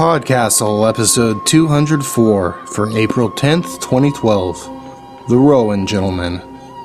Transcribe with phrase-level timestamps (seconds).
[0.00, 5.28] Podcastle, episode 204 for April 10th, 2012.
[5.28, 6.40] The Rowan Gentleman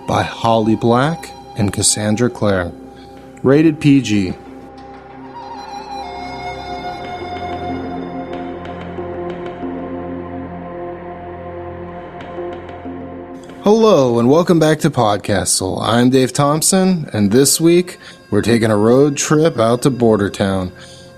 [0.05, 2.73] by Holly Black and Cassandra Clare.
[3.41, 4.33] Rated PG.
[13.63, 15.81] Hello, and welcome back to Podcastle.
[15.81, 17.97] I'm Dave Thompson, and this week
[18.29, 20.73] we're taking a road trip out to Bordertown,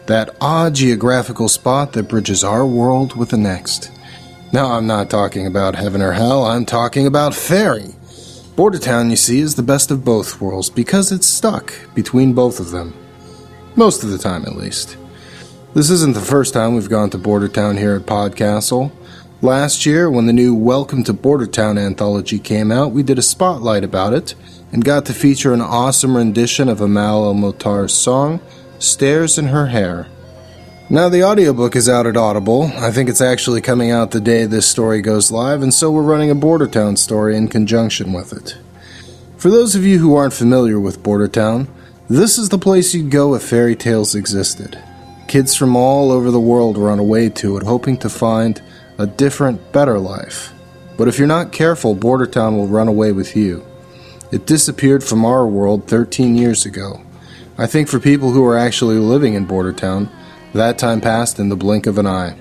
[0.07, 3.91] that odd geographical spot that bridges our world with the next.
[4.51, 7.93] Now, I'm not talking about heaven or hell, I'm talking about fairy.
[8.55, 12.71] Bordertown, you see, is the best of both worlds because it's stuck between both of
[12.71, 12.93] them.
[13.75, 14.97] Most of the time, at least.
[15.75, 18.91] This isn't the first time we've gone to Bordertown here at Podcastle.
[19.43, 23.83] Last year, when the new Welcome to Bordertown anthology came out, we did a spotlight
[23.83, 24.33] about it
[24.71, 28.39] and got to feature an awesome rendition of Amal El-Mohtar's song,
[28.79, 30.07] Stairs in Her Hair.
[30.87, 32.71] Now, the audiobook is out at Audible.
[32.75, 36.03] I think it's actually coming out the day this story goes live, and so we're
[36.03, 38.55] running a Bordertown story in conjunction with it.
[39.37, 41.67] For those of you who aren't familiar with Bordertown,
[42.07, 44.79] this is the place you'd go if fairy tales existed.
[45.27, 48.61] Kids from all over the world run away to it, hoping to find
[48.99, 50.53] a different, better life.
[50.97, 53.65] But if you're not careful, Bordertown will run away with you.
[54.31, 57.01] It disappeared from our world 13 years ago.
[57.59, 60.09] I think for people who are actually living in Bordertown,
[60.53, 62.37] that time passed in the blink of an eye.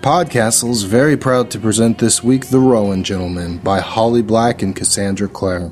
[0.00, 4.74] Podcastle is very proud to present this week The Rowan Gentleman by Holly Black and
[4.74, 5.70] Cassandra Clare.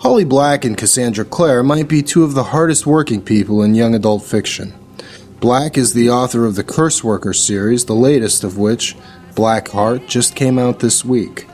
[0.00, 3.94] Holly Black and Cassandra Clare might be two of the hardest working people in young
[3.94, 4.74] adult fiction.
[5.40, 8.96] Black is the author of the Curse Worker series, the latest of which
[9.34, 11.46] Black Heart just came out this week.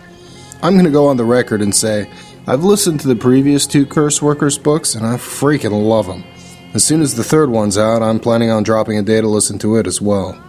[0.65, 2.11] I'm going to go on the record and say
[2.49, 6.25] I've listened to the previous two Curse Workers books and I freaking love them.
[6.73, 9.59] As soon as the third one's out, I'm planning on dropping a day to listen
[9.61, 10.41] to it as well.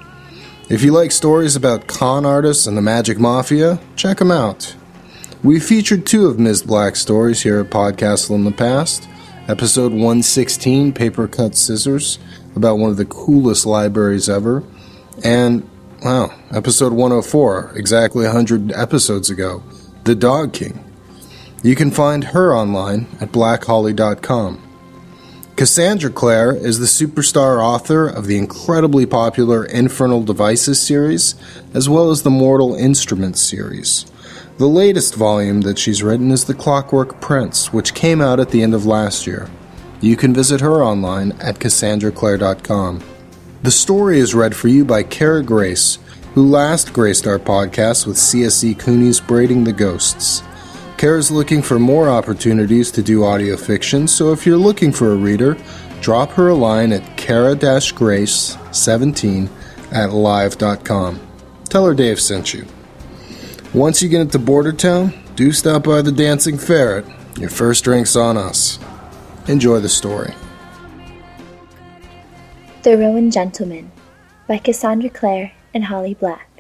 [0.69, 4.75] If you like stories about con artists and the magic mafia, check them out.
[5.43, 6.63] We featured two of Ms.
[6.63, 9.07] Black's stories here at Podcastle in the past.
[9.47, 12.19] Episode 116, Paper Cut Scissors,
[12.55, 14.63] about one of the coolest libraries ever,
[15.23, 15.67] and
[16.03, 19.61] Wow, episode 104, exactly 100 episodes ago,
[20.03, 20.83] The Dog King.
[21.61, 24.70] You can find her online at blackholly.com.
[25.55, 31.35] Cassandra Clare is the superstar author of the incredibly popular Infernal Devices series,
[31.73, 34.05] as well as the Mortal Instruments series.
[34.57, 38.63] The latest volume that she's written is The Clockwork Prince, which came out at the
[38.63, 39.49] end of last year.
[39.99, 43.03] You can visit her online at cassandraclare.com.
[43.61, 45.99] The story is read for you by Kara Grace,
[46.33, 50.41] who last graced our podcast with CSE Cooney's Braiding the Ghosts.
[51.01, 55.15] Kara's looking for more opportunities to do audio fiction, so if you're looking for a
[55.15, 55.57] reader,
[55.99, 59.49] drop her a line at kara-grace17
[59.91, 61.19] at live.com.
[61.63, 62.67] Tell her Dave sent you.
[63.73, 67.07] Once you get into Bordertown, do stop by the Dancing Ferret.
[67.39, 68.77] Your first drink's on us.
[69.47, 70.35] Enjoy the story.
[72.83, 73.91] The Rowan Gentleman
[74.47, 76.50] by Cassandra Clare and Holly Black.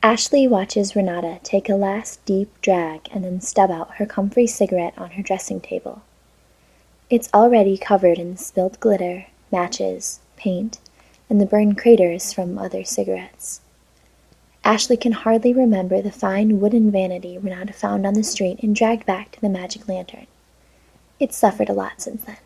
[0.00, 4.94] Ashley watches Renata take a last deep drag and then stub out her comfrey cigarette
[4.96, 6.02] on her dressing table.
[7.10, 10.78] It's already covered in spilled glitter, matches, paint,
[11.28, 13.60] and the burned craters from other cigarettes.
[14.62, 19.04] Ashley can hardly remember the fine wooden vanity Renata found on the street and dragged
[19.04, 20.28] back to the magic lantern.
[21.18, 22.36] It's suffered a lot since then.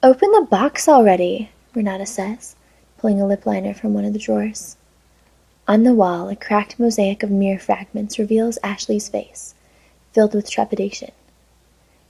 [0.00, 2.54] Open the box already, Renata says,
[2.98, 4.76] pulling a lip liner from one of the drawers.
[5.68, 9.56] On the wall, a cracked mosaic of mirror fragments reveals Ashley's face,
[10.12, 11.10] filled with trepidation.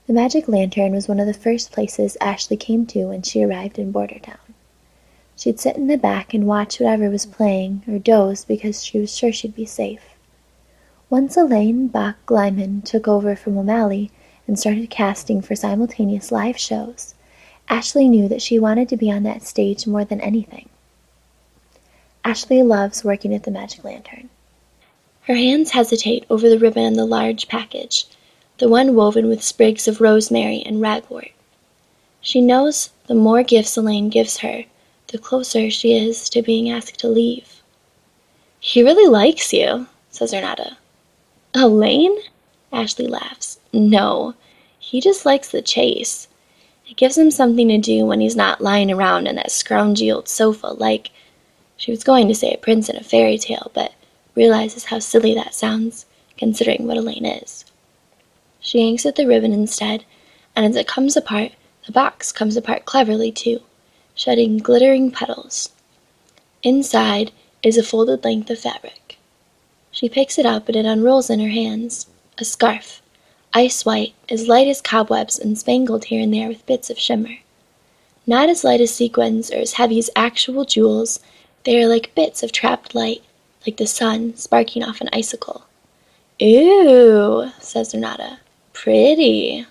[0.05, 3.79] The magic lantern was one of the first places Ashley came to when she arrived
[3.79, 4.53] in Bordertown.
[5.35, 9.15] She'd sit in the back and watch whatever was playing, or doze because she was
[9.17, 10.15] sure she'd be safe.
[11.09, 14.11] Once Elaine Bach Glyman took over from O'Malley
[14.47, 17.15] and started casting for simultaneous live shows,
[17.69, 20.69] Ashley knew that she wanted to be on that stage more than anything.
[22.27, 24.29] Ashley loves working at the magic lantern.
[25.21, 28.05] Her hands hesitate over the ribbon on the large package,
[28.57, 31.31] the one woven with sprigs of rosemary and ragwort.
[32.19, 34.65] She knows the more gifts Elaine gives her,
[35.07, 37.61] the closer she is to being asked to leave.
[38.59, 40.75] He really likes you, says Renata.
[41.53, 42.17] Elaine?
[42.73, 43.61] Ashley laughs.
[43.71, 44.33] No,
[44.77, 46.27] he just likes the chase.
[46.89, 50.27] It gives him something to do when he's not lying around on that scroungy old
[50.27, 51.11] sofa like
[51.77, 53.93] she was going to say a prince in a fairy tale, but
[54.35, 56.05] realizes how silly that sounds,
[56.37, 57.65] considering what Elaine is.
[58.59, 60.03] She yanks at the ribbon instead,
[60.55, 61.53] and as it comes apart,
[61.85, 63.61] the box comes apart cleverly too,
[64.13, 65.69] shedding glittering petals.
[66.63, 67.31] Inside
[67.63, 69.17] is a folded length of fabric.
[69.91, 72.07] She picks it up and it unrolls in her hands.
[72.39, 73.01] A scarf,
[73.53, 77.37] ice white, as light as cobwebs and spangled here and there with bits of shimmer.
[78.27, 81.19] Not as light as sequins or as heavy as actual jewels,
[81.67, 83.21] they are like bits of trapped light,
[83.65, 85.65] like the sun sparking off an icicle.
[86.41, 88.39] Ooh, says Renata.
[88.71, 89.65] Pretty.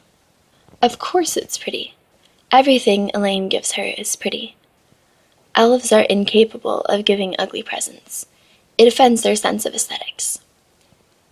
[0.82, 1.94] Of course it's pretty.
[2.52, 4.56] Everything Elaine gives her is pretty.
[5.54, 8.26] Elves are incapable of giving ugly presents.
[8.76, 10.40] It offends their sense of aesthetics.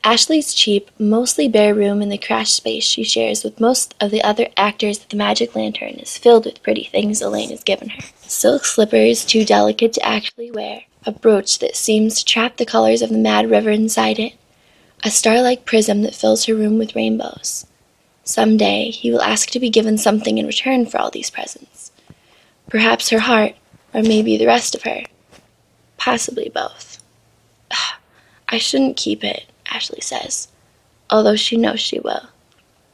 [0.02, 4.22] Ashley's cheap, mostly bare room in the crash space she shares with most of the
[4.22, 8.04] other actors at the Magic Lantern is filled with pretty things Elaine has given her.
[8.26, 13.02] Silk slippers too delicate to actually wear, a brooch that seems to trap the colors
[13.02, 14.34] of the Mad River inside it,
[15.04, 17.66] a star-like prism that fills her room with rainbows.
[18.24, 21.92] Some day he will ask to be given something in return for all these presents.
[22.70, 23.54] Perhaps her heart,
[23.92, 25.02] or maybe the rest of her.
[25.98, 27.02] Possibly both.
[28.48, 30.48] I shouldn't keep it, Ashley says,
[31.10, 32.28] although she knows she will.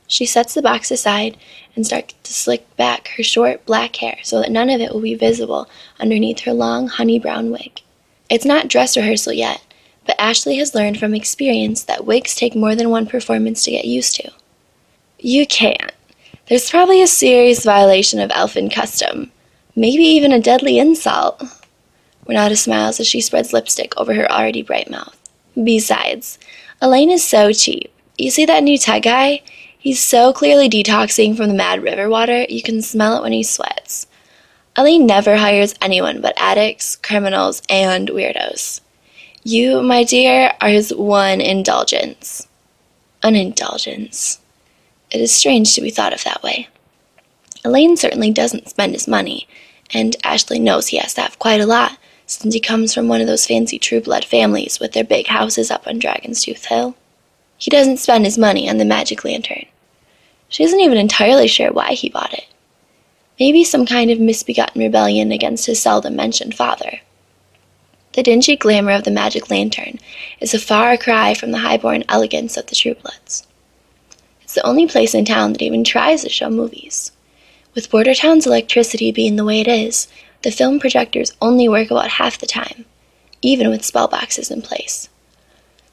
[0.09, 1.37] She sets the box aside
[1.75, 5.01] and start to slick back her short black hair so that none of it will
[5.01, 5.69] be visible
[5.99, 7.81] underneath her long honey brown wig.
[8.29, 9.63] It's not dress rehearsal yet,
[10.07, 13.85] but Ashley has learned from experience that wigs take more than one performance to get
[13.85, 14.31] used to.
[15.19, 15.93] You can't.
[16.47, 19.31] There's probably a serious violation of elfin custom,
[19.77, 21.43] maybe even a deadly insult.
[22.27, 25.17] Renata smiles as she spreads lipstick over her already bright mouth.
[25.63, 26.39] Besides,
[26.81, 27.93] Elaine is so cheap.
[28.17, 29.43] You see that new tech guy?
[29.81, 33.43] He's so clearly detoxing from the Mad River water, you can smell it when he
[33.43, 34.07] sweats.
[34.77, 38.83] Elaine never hires anyone but addicts, criminals, and weirdos.
[39.43, 42.47] You, my dear, are his one indulgence.
[43.23, 44.41] An indulgence.
[45.11, 46.69] It is strange to be thought of that way.
[47.65, 49.49] Elaine certainly doesn't spend his money,
[49.95, 51.97] and Ashley knows he has to have quite a lot,
[52.27, 55.71] since he comes from one of those fancy true blood families with their big houses
[55.71, 56.97] up on Dragon's Tooth Hill.
[57.61, 59.67] He doesn't spend his money on the magic lantern.
[60.49, 62.47] She isn't even entirely sure why he bought it.
[63.39, 67.01] Maybe some kind of misbegotten rebellion against his seldom mentioned father.
[68.15, 69.99] The dingy glamour of the magic lantern
[70.41, 73.47] is a far cry from the high-born elegance of the Truebloods.
[74.41, 77.13] It's the only place in town that even tries to show movies.
[77.75, 80.09] With Bordertown's electricity being the way it is,
[80.43, 82.87] the film projectors only work about half the time,
[83.43, 85.10] even with spell boxes in place.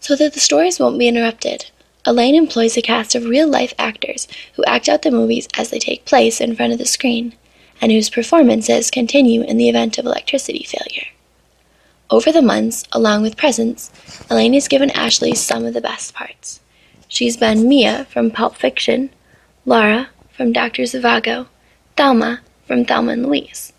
[0.07, 1.69] So that the stories won't be interrupted,
[2.05, 6.05] Elaine employs a cast of real-life actors who act out the movies as they take
[6.05, 7.35] place in front of the screen,
[7.81, 11.07] and whose performances continue in the event of electricity failure.
[12.09, 13.91] Over the months, along with presents,
[14.29, 16.61] Elaine has given Ashley some of the best parts.
[17.09, 19.09] She's been Mia from Pulp Fiction,
[19.65, 20.83] Laura from Dr.
[20.83, 21.47] Zhivago,
[21.97, 23.73] Thelma from Thelma and Louise.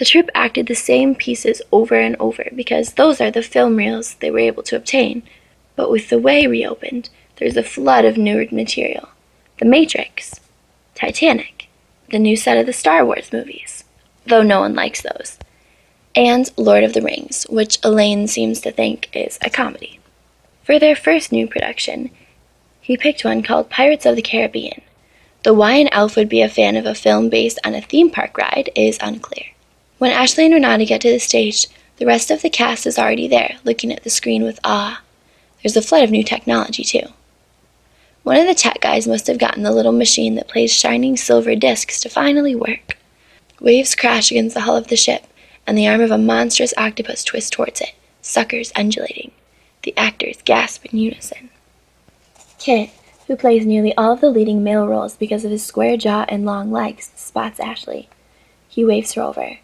[0.00, 4.14] The troupe acted the same pieces over and over because those are the film reels
[4.14, 5.22] they were able to obtain.
[5.76, 9.10] But with the way reopened, there's a flood of new material.
[9.58, 10.40] The Matrix,
[10.94, 11.68] Titanic,
[12.08, 13.84] the new set of the Star Wars movies,
[14.24, 15.38] though no one likes those
[16.16, 20.00] and Lord of the Rings, which Elaine seems to think is a comedy.
[20.64, 22.10] For their first new production,
[22.80, 24.80] he picked one called Pirates of the Caribbean.
[25.44, 28.10] The why an elf would be a fan of a film based on a theme
[28.10, 29.49] park ride is unclear.
[30.00, 31.66] When Ashley and Renata get to the stage,
[31.98, 35.02] the rest of the cast is already there, looking at the screen with awe.
[35.62, 37.02] There's a flood of new technology, too.
[38.22, 41.54] One of the tech guys must have gotten the little machine that plays shining silver
[41.54, 42.96] discs to finally work.
[43.60, 45.26] Waves crash against the hull of the ship,
[45.66, 47.92] and the arm of a monstrous octopus twists towards it,
[48.22, 49.32] suckers undulating.
[49.82, 51.50] The actors gasp in unison.
[52.58, 52.88] Kit,
[53.26, 56.46] who plays nearly all of the leading male roles because of his square jaw and
[56.46, 58.08] long legs, spots Ashley.
[58.66, 59.58] He waves her over.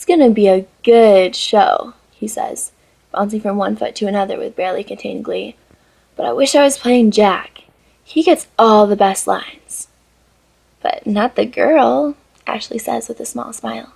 [0.00, 2.72] It's gonna be a good show, he says,
[3.12, 5.56] bouncing from one foot to another with barely contained glee.
[6.16, 7.64] But I wish I was playing Jack.
[8.02, 9.88] He gets all the best lines.
[10.80, 12.16] But not the girl,
[12.46, 13.92] Ashley says with a small smile.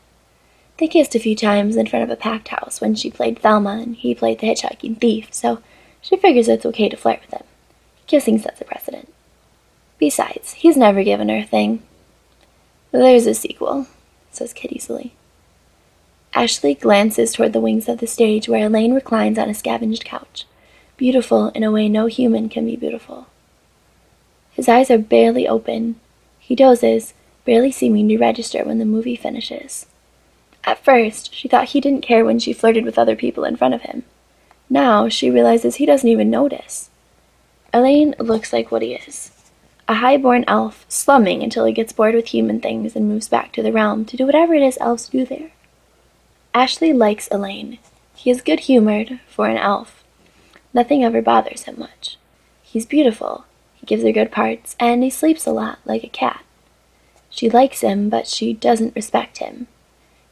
[0.76, 3.78] They kissed a few times in front of a packed house when she played Thelma
[3.82, 5.62] and he played the hitchhiking thief, so
[6.02, 7.46] she figures it's okay to flirt with him.
[8.06, 9.10] Kissing sets a precedent.
[9.96, 11.82] Besides, he's never given her a thing.
[12.90, 13.86] There's a sequel,
[14.30, 15.14] says Kit easily.
[16.36, 20.46] Ashley glances toward the wings of the stage where Elaine reclines on a scavenged couch,
[20.96, 23.28] beautiful in a way no human can be beautiful.
[24.50, 26.00] His eyes are barely open.
[26.40, 27.14] He dozes,
[27.44, 29.86] barely seeming to register when the movie finishes.
[30.64, 33.74] At first, she thought he didn't care when she flirted with other people in front
[33.74, 34.02] of him.
[34.68, 36.90] Now, she realizes he doesn't even notice.
[37.72, 39.30] Elaine looks like what he is
[39.86, 43.62] a high-born elf slumming until he gets bored with human things and moves back to
[43.62, 45.50] the realm to do whatever it is elves do there.
[46.56, 47.78] Ashley likes Elaine.
[48.14, 50.04] He is good humored for an elf.
[50.72, 52.16] Nothing ever bothers him much.
[52.62, 53.44] He's beautiful,
[53.74, 56.44] he gives her good parts, and he sleeps a lot like a cat.
[57.28, 59.66] She likes him, but she doesn't respect him.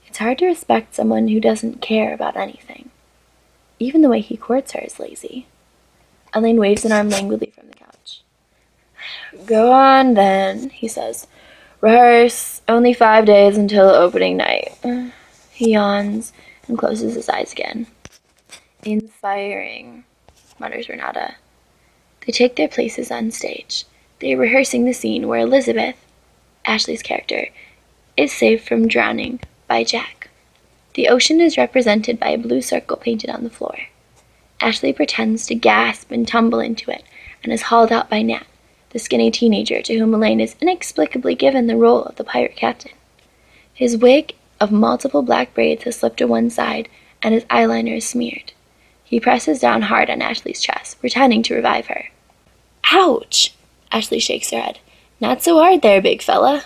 [0.07, 2.91] It's hard to respect someone who doesn't care about anything.
[3.81, 5.49] Even the way he courts her is lazy.
[6.33, 8.23] Elaine waves an arm languidly from the couch.
[9.45, 11.26] Go on then, he says.
[11.81, 12.62] Rehearse.
[12.69, 14.79] Only five days until opening night.
[15.53, 16.33] He yawns
[16.67, 17.87] and closes his eyes again.
[18.85, 20.05] Inspiring,
[20.59, 21.35] mutters Renata.
[22.27, 23.85] They take their places on stage.
[24.21, 25.97] They are rehearsing the scene where Elizabeth,
[26.65, 27.49] Ashley's character,
[28.17, 30.31] is saved from drowning by Jack.
[30.95, 33.77] The ocean is represented by a blue circle painted on the floor.
[34.61, 37.05] Ashley pretends to gasp and tumble into it
[37.43, 38.47] and is hauled out by Nat,
[38.91, 42.93] the skinny teenager to whom Elaine is inexplicably given the role of the pirate captain.
[43.75, 46.88] His wig of multiple black braids has slipped to one side
[47.21, 48.52] and his eyeliner is smeared.
[49.02, 52.11] He presses down hard on Ashley's chest, pretending to revive her.
[52.92, 53.54] Ouch!
[53.90, 54.78] Ashley shakes her head.
[55.21, 56.64] Not so hard there, big fella.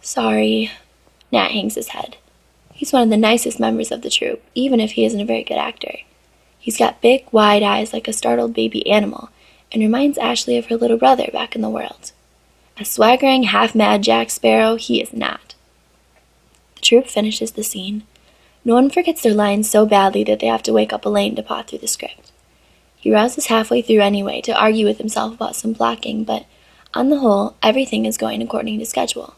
[0.00, 0.70] Sorry,
[1.30, 2.16] Nat hangs his head.
[2.72, 5.44] He's one of the nicest members of the troupe, even if he isn't a very
[5.44, 5.98] good actor.
[6.58, 9.28] He's got big, wide eyes like a startled baby animal,
[9.70, 12.12] and reminds Ashley of her little brother back in the world.
[12.78, 15.51] A swaggering, half mad Jack Sparrow, he is not.
[16.82, 18.02] Troupe finishes the scene.
[18.64, 21.42] No one forgets their lines so badly that they have to wake up Elaine to
[21.42, 22.32] paw through the script.
[22.96, 26.44] He rouses halfway through anyway to argue with himself about some blocking, but
[26.94, 29.34] on the whole, everything is going according to schedule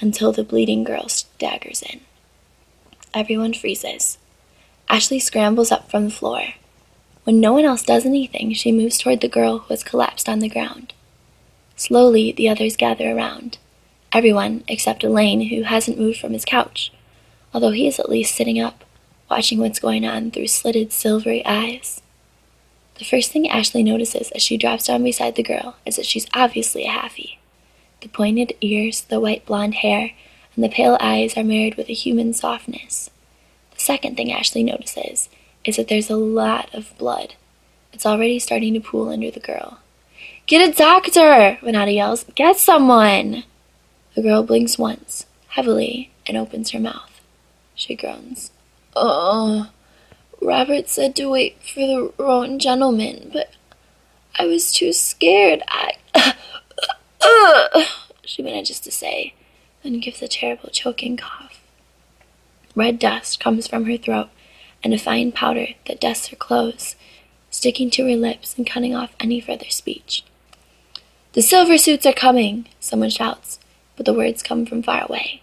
[0.00, 2.00] until the bleeding girl staggers in.
[3.12, 4.18] Everyone freezes.
[4.88, 6.54] Ashley scrambles up from the floor.
[7.24, 10.38] When no one else does anything, she moves toward the girl who has collapsed on
[10.38, 10.92] the ground.
[11.76, 13.58] Slowly, the others gather around.
[14.12, 16.92] Everyone except Elaine, who hasn't moved from his couch,
[17.54, 18.84] although he is at least sitting up,
[19.30, 22.02] watching what's going on through slitted silvery eyes.
[22.96, 26.26] The first thing Ashley notices as she drops down beside the girl is that she's
[26.34, 27.38] obviously a halfie.
[28.02, 30.10] The pointed ears, the white blonde hair,
[30.54, 33.08] and the pale eyes are married with a human softness.
[33.74, 35.30] The second thing Ashley notices
[35.64, 37.34] is that there's a lot of blood.
[37.94, 39.78] It's already starting to pool under the girl.
[40.46, 41.58] Get a doctor!
[41.62, 42.24] Renata yells.
[42.34, 43.44] Get someone!
[44.14, 47.20] The girl blinks once, heavily, and opens her mouth.
[47.74, 48.50] She groans.
[48.94, 49.70] Oh,
[50.40, 53.52] Robert said to wait for the Rowan gentleman, but
[54.38, 55.62] I was too scared.
[55.68, 55.94] I.
[58.24, 59.34] She manages to say,
[59.82, 61.60] then gives a terrible choking cough.
[62.74, 64.28] Red dust comes from her throat,
[64.82, 66.96] and a fine powder that dusts her clothes,
[67.50, 70.24] sticking to her lips and cutting off any further speech.
[71.34, 73.58] The silver suits are coming, someone shouts,
[74.02, 75.40] but the words come from far away.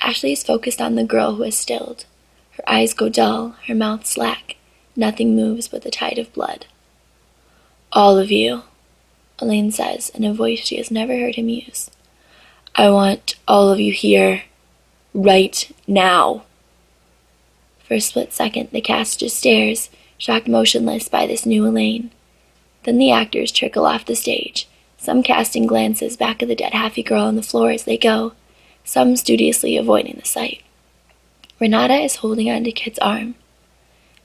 [0.00, 2.04] Ashley is focused on the girl who has stilled.
[2.52, 4.54] Her eyes go dull, her mouth slack.
[4.94, 6.66] Nothing moves but the tide of blood.
[7.90, 8.62] All of you,
[9.40, 11.90] Elaine says in a voice she has never heard him use.
[12.76, 14.44] I want all of you here,
[15.12, 16.44] right now.
[17.82, 22.12] For a split second, the cast just stares, shocked motionless by this new Elaine.
[22.84, 24.68] Then the actors trickle off the stage,
[25.00, 28.32] some casting glances back at the dead halfie girl on the floor as they go,
[28.84, 30.62] some studiously avoiding the sight.
[31.58, 33.34] Renata is holding onto Kit's arm.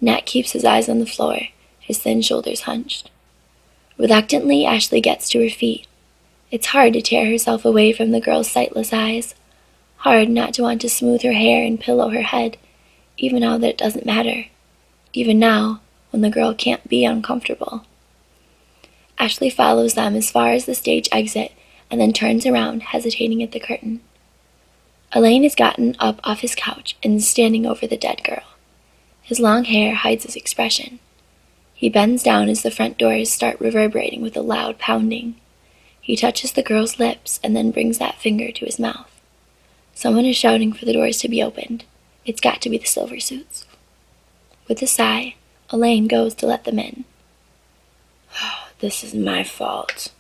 [0.02, 1.40] Nat keeps his eyes on the floor,
[1.80, 3.10] his thin shoulders hunched.
[3.98, 5.88] Reluctantly, Ashley gets to her feet.
[6.52, 9.34] It's hard to tear herself away from the girl's sightless eyes.
[9.98, 12.58] Hard not to want to smooth her hair and pillow her head,
[13.18, 14.46] even now that it doesn't matter.
[15.14, 15.80] Even now,
[16.10, 17.86] when the girl can't be uncomfortable.
[19.18, 21.52] Ashley follows them as far as the stage exit
[21.90, 24.02] and then turns around, hesitating at the curtain.
[25.14, 28.44] Elaine has gotten up off his couch and is standing over the dead girl.
[29.22, 31.00] His long hair hides his expression.
[31.74, 35.36] He bends down as the front doors start reverberating with a loud pounding.
[36.02, 39.10] He touches the girl's lips and then brings that finger to his mouth.
[39.94, 41.86] Someone is shouting for the doors to be opened.
[42.26, 43.66] It's got to be the silver suits.
[44.68, 45.36] With a sigh,
[45.70, 47.06] Elaine goes to let them in.
[48.80, 50.12] This is my fault,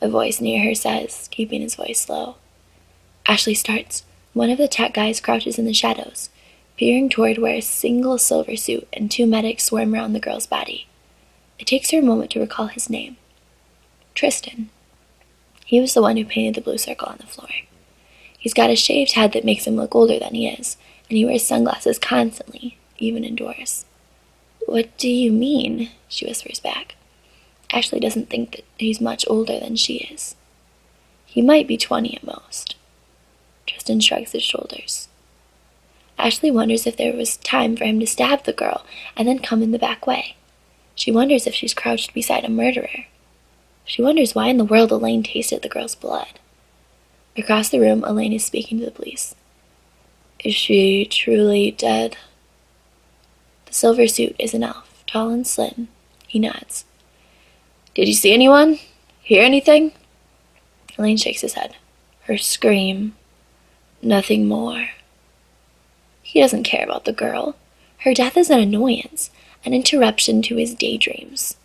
[0.00, 2.36] a voice near her says, keeping his voice low.
[3.26, 4.04] Ashley starts.
[4.32, 6.30] One of the tech guys crouches in the shadows,
[6.78, 10.88] peering toward where a single silver suit and two medics swarm around the girl's body.
[11.58, 13.18] It takes her a moment to recall his name
[14.14, 14.70] Tristan.
[15.66, 17.50] He was the one who painted the blue circle on the floor.
[18.38, 20.78] He's got a shaved head that makes him look older than he is,
[21.10, 23.84] and he wears sunglasses constantly, even indoors.
[24.66, 25.90] What do you mean?
[26.08, 26.96] she whispers back.
[27.74, 30.36] Ashley doesn't think that he's much older than she is.
[31.26, 32.76] He might be twenty at most.
[33.66, 35.08] Tristan shrugs his shoulders.
[36.16, 39.60] Ashley wonders if there was time for him to stab the girl and then come
[39.60, 40.36] in the back way.
[40.94, 43.06] She wonders if she's crouched beside a murderer.
[43.84, 46.38] She wonders why in the world Elaine tasted the girl's blood.
[47.36, 49.34] Across the room, Elaine is speaking to the police.
[50.44, 52.16] Is she truly dead?
[53.66, 55.88] The silver suit is an elf, tall and slim.
[56.28, 56.84] He nods.
[57.94, 58.80] Did you see anyone?
[59.22, 59.92] Hear anything?
[60.98, 61.76] Elaine shakes his head.
[62.22, 63.14] Her scream.
[64.02, 64.88] Nothing more.
[66.22, 67.54] He doesn't care about the girl.
[67.98, 69.30] Her death is an annoyance,
[69.64, 71.56] an interruption to his daydreams.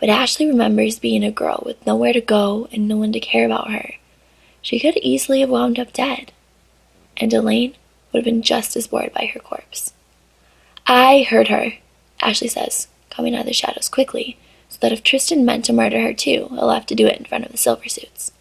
[0.00, 3.46] But Ashley remembers being a girl with nowhere to go and no one to care
[3.46, 3.94] about her.
[4.60, 6.32] She could easily have wound up dead.
[7.16, 7.74] And Elaine
[8.12, 9.92] would have been just as bored by her corpse.
[10.86, 11.74] I heard her,
[12.20, 16.00] Ashley says, coming out of the shadows quickly, so that if Tristan meant to murder
[16.00, 18.32] her too, he'll have to do it in front of the silver suits.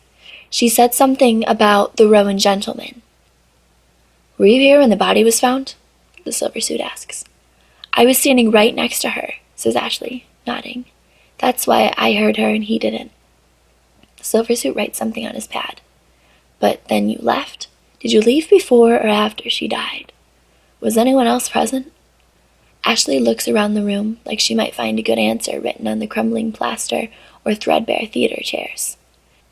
[0.49, 3.01] She said something about the Rowan gentleman.
[4.37, 5.75] Were you here when the body was found?
[6.23, 7.25] The silver suit asks.
[7.93, 10.85] I was standing right next to her, says Ashley, nodding.
[11.39, 13.11] That's why I heard her and he didn't.
[14.17, 15.81] The silver suit writes something on his pad.
[16.59, 17.67] But then you left?
[17.99, 20.11] Did you leave before or after she died?
[20.79, 21.91] Was anyone else present?
[22.87, 26.07] Ashley looks around the room like she might find a good answer written on the
[26.07, 27.09] crumbling plaster
[27.43, 28.95] or threadbare theater chairs.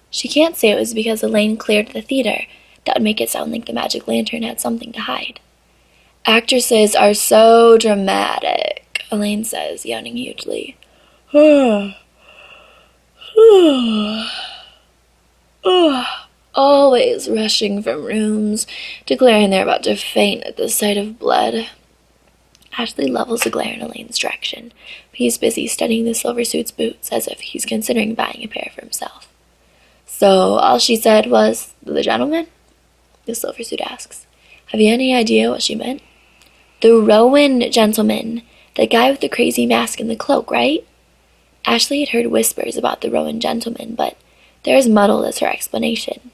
[0.09, 2.43] She can't say it was because Elaine cleared the theater.
[2.85, 5.41] That would make it sound like the magic lantern had something to hide.
[6.25, 10.77] Actresses are so dramatic, Elaine says, yawning hugely.
[16.55, 18.65] Always rushing from rooms,
[19.05, 21.67] declaring they're about to faint at the sight of blood.
[22.77, 24.73] Ashley levels a glare in Elaine's direction.
[25.11, 28.71] but He's busy studying the silver suit's boots as if he's considering buying a pair
[28.73, 29.31] for himself.
[30.05, 32.47] So all she said was, The gentleman?
[33.25, 34.25] The silver suit asks.
[34.67, 36.01] Have you any idea what she meant?
[36.81, 38.41] The Rowan gentleman.
[38.75, 40.85] The guy with the crazy mask and the cloak, right?
[41.65, 44.17] Ashley had heard whispers about the Rowan gentleman, but
[44.63, 46.31] they're as muddled as her explanation.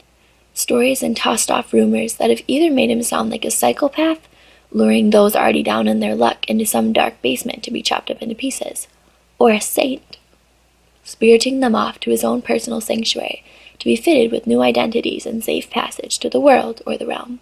[0.54, 4.28] Stories and tossed off rumors that have either made him sound like a psychopath
[4.72, 8.22] luring those already down in their luck into some dark basement to be chopped up
[8.22, 8.88] into pieces,
[9.38, 10.18] or a saint,
[11.04, 13.44] spiriting them off to his own personal sanctuary
[13.80, 17.40] to be fitted with new identities and safe passage to the world or the realm.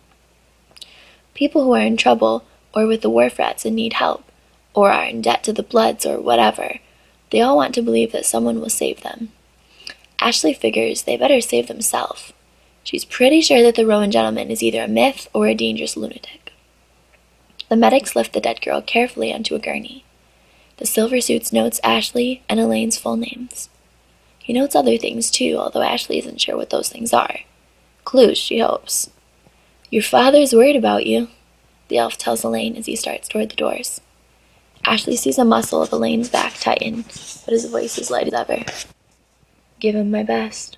[1.33, 4.23] People who are in trouble, or with the wharf rats and need help,
[4.73, 6.79] or are in debt to the Bloods or whatever,
[7.29, 9.31] they all want to believe that someone will save them.
[10.19, 12.33] Ashley figures they better save themselves.
[12.83, 16.38] She's pretty sure that the Rowan gentleman is either a myth or a dangerous lunatic.
[17.69, 20.03] The medics lift the dead girl carefully onto a gurney.
[20.77, 23.69] The silver suits notes Ashley and Elaine's full names.
[24.39, 27.41] He notes other things too, although Ashley isn't sure what those things are.
[28.05, 29.11] Clues, she hopes.
[29.91, 31.27] Your father's worried about you,
[31.89, 34.01] the elf tells Elaine as he starts toward the doors.
[34.83, 38.63] Ashley sees a muscle of Elaine's back tighten, but his voice is light as ever.
[39.79, 40.77] Give him my best.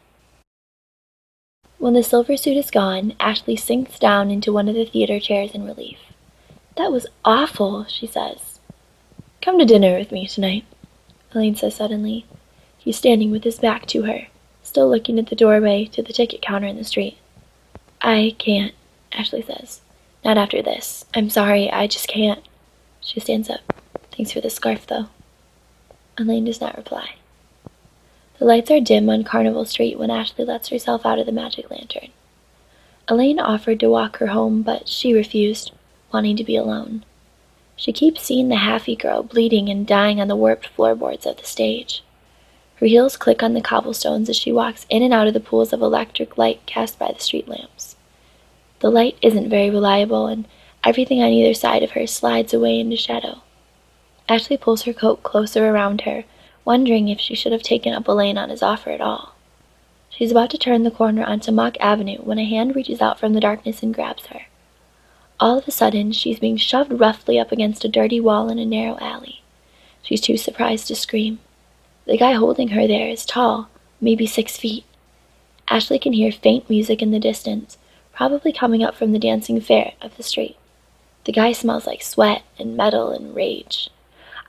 [1.78, 5.52] When the silver suit is gone, Ashley sinks down into one of the theater chairs
[5.52, 5.98] in relief.
[6.78, 8.60] That was awful, she says.
[9.42, 10.66] Come to dinner with me tonight,
[11.34, 12.26] Elaine says suddenly.
[12.78, 14.28] He's standing with his back to her,
[14.64, 17.18] still looking at the doorway to the ticket counter in the street.
[18.02, 18.74] I can't,
[19.12, 19.82] Ashley says.
[20.24, 21.06] Not after this.
[21.14, 22.44] I'm sorry, I just can't.
[23.02, 23.62] She stands up.
[24.12, 25.08] Thanks for the scarf, though.
[26.18, 27.16] Elaine does not reply.
[28.38, 31.70] The lights are dim on Carnival Street when Ashley lets herself out of the magic
[31.70, 32.10] lantern.
[33.08, 35.72] Elaine offered to walk her home, but she refused
[36.12, 37.04] wanting to be alone.
[37.76, 41.46] She keeps seeing the halfie girl bleeding and dying on the warped floorboards of the
[41.46, 42.04] stage.
[42.76, 45.72] Her heels click on the cobblestones as she walks in and out of the pools
[45.72, 47.96] of electric light cast by the street lamps.
[48.80, 50.48] The light isn't very reliable, and
[50.84, 53.42] everything on either side of her slides away into shadow.
[54.28, 56.24] Ashley pulls her coat closer around her,
[56.66, 59.36] wondering if she should have taken up Elaine on his offer at all.
[60.10, 63.34] She's about to turn the corner onto Mock Avenue when a hand reaches out from
[63.34, 64.42] the darkness and grabs her.
[65.42, 68.66] All of a sudden, she's being shoved roughly up against a dirty wall in a
[68.66, 69.42] narrow alley.
[70.04, 71.40] She's too surprised to scream.
[72.06, 73.68] The guy holding her there is tall,
[74.00, 74.86] maybe six feet.
[75.68, 77.80] Ashley can hear faint music in the distance,
[78.14, 80.58] probably coming up from the Dancing Ferret the street.
[81.24, 83.90] The guy smells like sweat and metal and rage.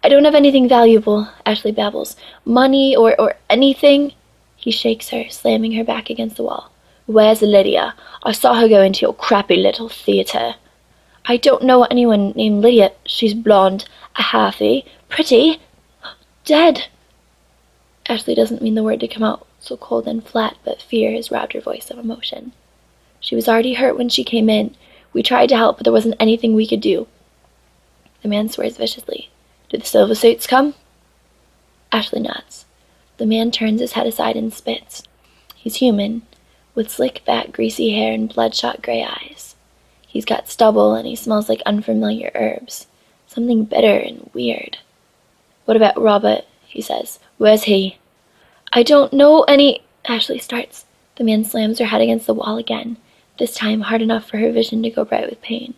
[0.05, 2.17] I don't have anything valuable, Ashley babbles.
[2.45, 4.13] Money or, or anything.
[4.57, 6.71] He shakes her, slamming her back against the wall.
[7.07, 7.95] Where's Lydia?
[8.23, 10.57] I saw her go into your crappy little theater.
[11.25, 12.93] I don't know anyone named Lydia.
[13.07, 15.61] She's blonde, a halfie, pretty,
[16.45, 16.87] dead.
[18.09, 21.31] Ashley doesn't mean the word to come out so cold and flat, but fear has
[21.31, 22.53] robbed her voice of emotion.
[23.21, 24.75] She was already hurt when she came in,
[25.13, 27.07] We tried to help, but there wasn't anything we could do.
[28.23, 29.31] The man swears viciously.
[29.69, 30.75] Did the silver suits come?
[31.93, 32.65] Ashley nods.
[33.19, 35.05] The man turns his head aside and spits.
[35.55, 36.23] He's human,
[36.75, 39.52] with slick back, greasy hair, and bloodshot gray eyes.
[40.13, 42.87] He's got stubble, and he smells like unfamiliar herbs.
[43.27, 44.77] Something bitter and weird.
[45.65, 46.45] What about Robert?
[46.67, 47.19] he says.
[47.39, 47.97] Where's he?
[48.75, 49.81] I don't know any.
[50.05, 50.85] Ashley starts.
[51.17, 52.99] The man slams her head against the wall again,
[53.39, 55.73] this time hard enough for her vision to go bright with pain.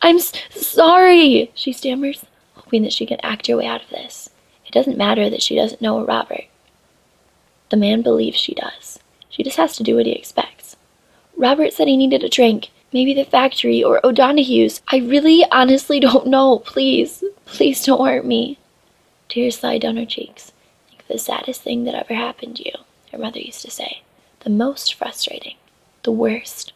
[0.00, 4.30] I'm s- sorry, she stammers, hoping that she can act her way out of this.
[4.66, 6.44] It doesn't matter that she doesn't know Robert.
[7.70, 9.00] The man believes she does.
[9.28, 10.76] She just has to do what he expects.
[11.36, 12.70] Robert said he needed a drink.
[12.94, 14.80] Maybe the factory or O'Donoghue's.
[14.86, 16.60] I really honestly don't know.
[16.60, 18.56] Please, please don't hurt me.
[19.28, 20.52] Tears slide down her cheeks.
[21.08, 22.74] The saddest thing that ever happened to you,
[23.10, 24.02] her mother used to say.
[24.40, 25.56] The most frustrating.
[26.04, 26.72] The worst.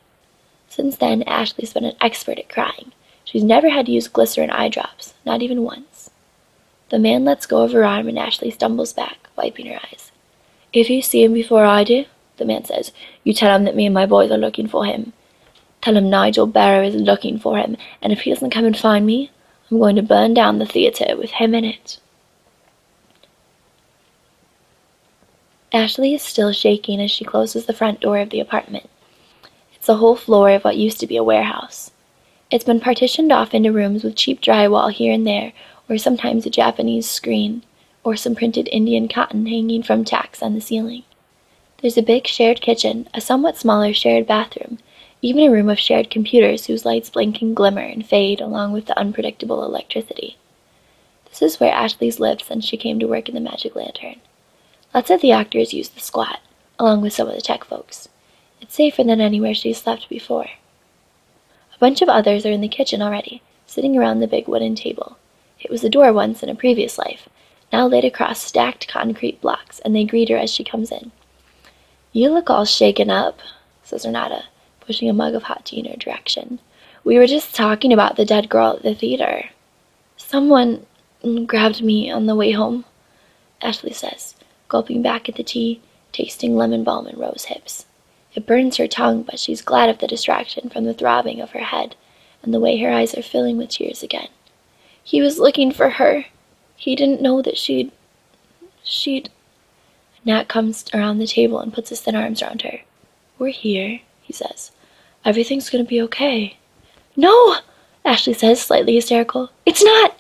[0.69, 2.91] Since then, Ashley's been an expert at crying.
[3.25, 6.11] She's never had to use glycerin eye drops, not even once.
[6.91, 10.11] The man lets go of her arm and Ashley stumbles back, wiping her eyes.
[10.73, 12.07] If you see him before I do,
[12.39, 12.91] the man says,
[13.23, 15.13] you tell him that me and my boys are looking for him.
[15.81, 19.07] Tell him Nigel Barrow is looking for him, and if he doesn't come and find
[19.07, 19.31] me,
[19.71, 21.99] I'm going to burn down the theatre with him in it.
[25.73, 28.89] Ashley is still shaking as she closes the front door of the apartment.
[29.75, 31.91] It's a whole floor of what used to be a warehouse.
[32.51, 35.53] It's been partitioned off into rooms with cheap drywall here and there,
[35.89, 37.63] or sometimes a Japanese screen,
[38.03, 41.05] or some printed Indian cotton hanging from tacks on the ceiling.
[41.83, 44.79] There's a big shared kitchen, a somewhat smaller shared bathroom,
[45.21, 48.87] even a room of shared computers whose lights blink and glimmer and fade along with
[48.87, 50.37] the unpredictable electricity.
[51.29, 54.17] This is where Ashley's lived since she came to work in the Magic Lantern.
[54.95, 56.41] Lots of the actors use the squat,
[56.79, 58.09] along with some of the tech folks.
[58.61, 60.49] It's safer than anywhere she's slept before.
[61.75, 65.17] A bunch of others are in the kitchen already, sitting around the big wooden table.
[65.61, 67.29] It was a door once in a previous life,
[67.73, 71.13] now laid across stacked concrete blocks, and they greet her as she comes in.
[72.13, 73.41] You look all shaken up,
[73.83, 74.45] says Renata,
[74.89, 76.59] pushing a mug of hot tea in her direction.
[77.05, 79.51] We were just talking about the dead girl at the theater.
[80.17, 80.87] Someone
[81.45, 82.87] grabbed me on the way home,
[83.61, 84.35] Ashley says,
[84.69, 87.85] gulping back at the tea, tasting lemon balm and rose hips.
[88.35, 91.65] It burns her tongue, but she's glad of the distraction from the throbbing of her
[91.65, 91.95] head
[92.43, 94.29] and the way her eyes are filling with tears again.
[95.05, 96.25] He was looking for her.
[96.77, 97.93] He didn't know that she'd.
[98.83, 99.29] she'd.
[100.25, 102.81] Nat comes around the table and puts his thin arms around her.
[103.39, 104.73] We're here, he says.
[105.29, 106.57] Everything's gonna be okay.
[107.15, 107.57] No!
[108.03, 109.51] Ashley says, slightly hysterical.
[109.67, 110.17] It's not!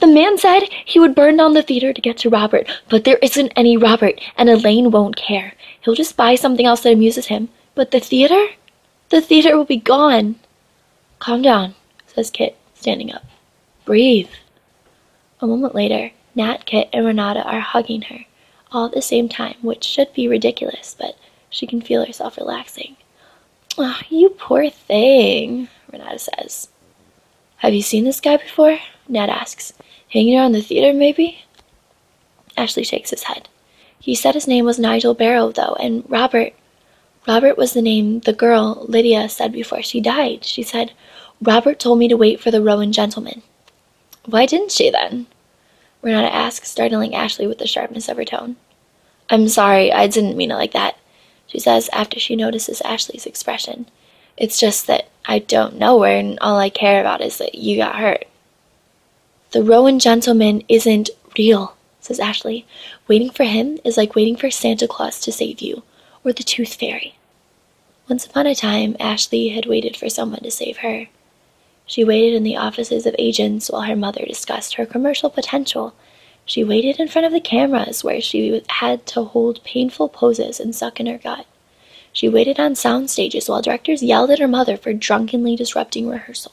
[0.00, 3.16] The man said he would burn down the theater to get to Robert, but there
[3.22, 5.54] isn't any Robert, and Elaine won't care.
[5.80, 7.48] He'll just buy something else that amuses him.
[7.74, 8.48] But the theater?
[9.08, 10.36] The theater will be gone.
[11.20, 11.74] Calm down,
[12.06, 13.24] says Kit, standing up.
[13.86, 14.28] Breathe.
[15.40, 18.26] A moment later, Nat, Kit, and Renata are hugging her,
[18.72, 21.16] all at the same time, which should be ridiculous, but
[21.48, 22.98] she can feel herself relaxing.
[23.78, 26.68] Oh, you poor thing, Renata says.
[27.58, 28.78] Have you seen this guy before?
[29.08, 29.72] Ned asks.
[30.08, 31.44] Hanging around the theater, maybe?
[32.56, 33.48] Ashley shakes his head.
[33.98, 36.52] He said his name was Nigel Barrow, though, and Robert.
[37.28, 40.44] Robert was the name the girl, Lydia, said before she died.
[40.44, 40.92] She said,
[41.42, 43.42] Robert told me to wait for the Rowan gentleman.
[44.24, 45.26] Why didn't she then?
[46.02, 48.56] Renata asks, startling Ashley with the sharpness of her tone.
[49.28, 50.96] I'm sorry, I didn't mean it like that,
[51.50, 53.86] she says after she notices Ashley's expression.
[54.36, 57.76] It's just that I don't know her, and all I care about is that you
[57.76, 58.24] got hurt.
[59.50, 62.66] The Rowan gentleman isn't real, says Ashley.
[63.08, 65.82] Waiting for him is like waiting for Santa Claus to save you,
[66.24, 67.16] or the Tooth Fairy.
[68.08, 71.08] Once upon a time, Ashley had waited for someone to save her.
[71.84, 75.94] She waited in the offices of agents while her mother discussed her commercial potential.
[76.50, 80.74] She waited in front of the cameras where she had to hold painful poses and
[80.74, 81.46] suck in her gut.
[82.12, 86.50] She waited on sound stages while directors yelled at her mother for drunkenly disrupting rehearsal.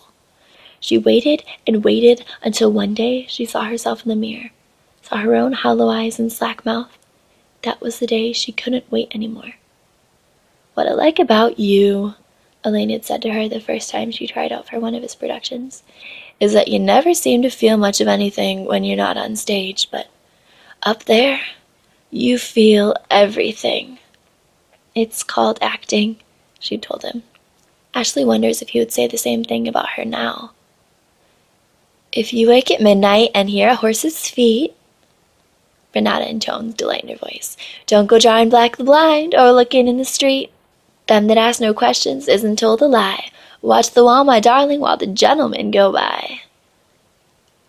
[0.79, 4.51] She waited and waited until one day she saw herself in the mirror,
[5.01, 6.95] saw her own hollow eyes and slack mouth.
[7.63, 9.55] That was the day she couldn't wait anymore.
[10.75, 12.13] What I like about you,
[12.63, 15.15] Elaine had said to her the first time she tried out for one of his
[15.15, 15.81] productions,
[16.39, 19.89] is that you never seem to feel much of anything when you're not on stage,
[19.91, 20.07] but
[20.83, 21.41] up there,
[22.11, 23.99] you feel everything.
[24.93, 26.17] It's called acting,
[26.59, 27.23] she told him.
[27.93, 30.51] Ashley wonders if he would say the same thing about her now.
[32.11, 34.75] If you wake at midnight and hear a horse's feet,
[35.93, 39.97] Renata intones delight in her voice, don't go drawing black the blind or looking in
[39.97, 40.51] the street.
[41.07, 44.97] Them that ask no questions isn't told a lie, Watch the wall, my darling, while
[44.97, 46.41] the gentlemen go by.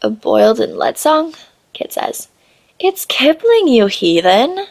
[0.02, 1.34] A boiled and lead song?
[1.72, 2.28] Kit says.
[2.78, 4.66] It's Kipling, you heathen.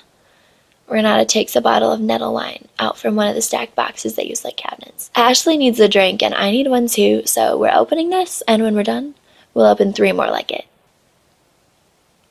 [0.88, 4.24] Renata takes a bottle of nettle wine out from one of the stacked boxes they
[4.24, 5.12] use like cabinets.
[5.16, 8.74] Ashley needs a drink and I need one too, so we're opening this, and when
[8.74, 9.16] we're done,
[9.54, 10.66] we'll open three more like it.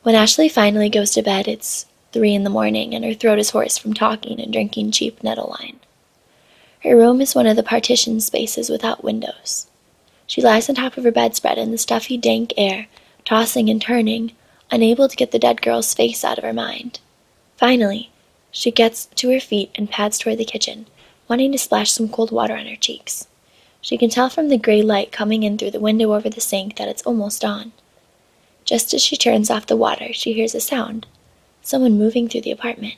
[0.03, 3.51] When Ashley finally goes to bed, it's three in the morning and her throat is
[3.51, 5.81] hoarse from talking and drinking cheap nettle wine.
[6.87, 9.66] Her room is one of the partitioned spaces without windows.
[10.25, 12.87] She lies on top of her bedspread in the stuffy, dank air,
[13.25, 14.31] tossing and turning,
[14.70, 17.01] unable to get the dead girl's face out of her mind.
[17.57, 18.11] Finally,
[18.53, 20.87] she gets to her feet and pads toward the kitchen,
[21.27, 23.27] wanting to splash some cold water on her cheeks.
[23.81, 26.77] She can tell from the gray light coming in through the window over the sink
[26.77, 27.72] that it's almost dawn.
[28.64, 31.07] Just as she turns off the water, she hears a sound
[31.62, 32.94] someone moving through the apartment.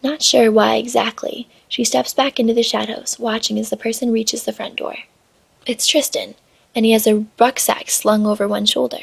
[0.00, 4.44] Not sure why exactly, she steps back into the shadows, watching as the person reaches
[4.44, 4.96] the front door.
[5.66, 6.34] It's Tristan,
[6.74, 9.00] and he has a rucksack slung over one shoulder.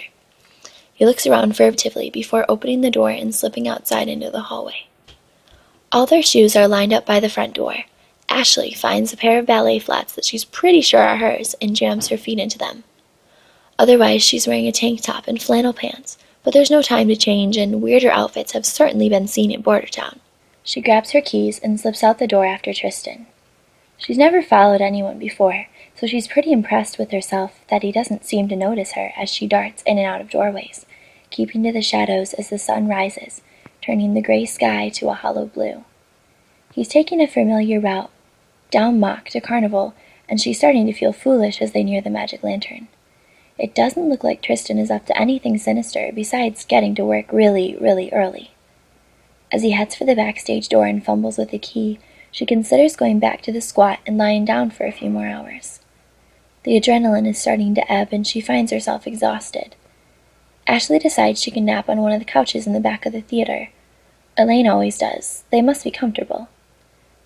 [0.94, 4.88] He looks around furtively before opening the door and slipping outside into the hallway.
[5.92, 7.76] All their shoes are lined up by the front door.
[8.30, 12.08] Ashley finds a pair of ballet flats that she's pretty sure are hers and jams
[12.08, 12.84] her feet into them.
[13.78, 17.58] Otherwise, she's wearing a tank top and flannel pants, but there's no time to change,
[17.58, 20.20] and weirder outfits have certainly been seen in Bordertown.
[20.64, 23.28] She grabs her keys and slips out the door after Tristan.
[23.98, 28.48] She's never followed anyone before, so she's pretty impressed with herself that he doesn't seem
[28.48, 30.86] to notice her as she darts in and out of doorways,
[31.30, 33.42] keeping to the shadows as the sun rises,
[33.82, 35.84] turning the gray sky to a hollow blue.
[36.74, 38.10] He's taking a familiar route,
[38.72, 39.94] down Mock to Carnival,
[40.28, 42.88] and she's starting to feel foolish as they near the magic lantern.
[43.60, 47.78] It doesn't look like Tristan is up to anything sinister besides getting to work really,
[47.80, 48.53] really early.
[49.54, 52.00] As he heads for the backstage door and fumbles with the key,
[52.32, 55.80] she considers going back to the squat and lying down for a few more hours.
[56.64, 59.76] The adrenaline is starting to ebb and she finds herself exhausted.
[60.66, 63.22] Ashley decides she can nap on one of the couches in the back of the
[63.22, 63.70] theater.
[64.40, 65.44] Elaine always does.
[65.52, 66.50] They must be comfortable.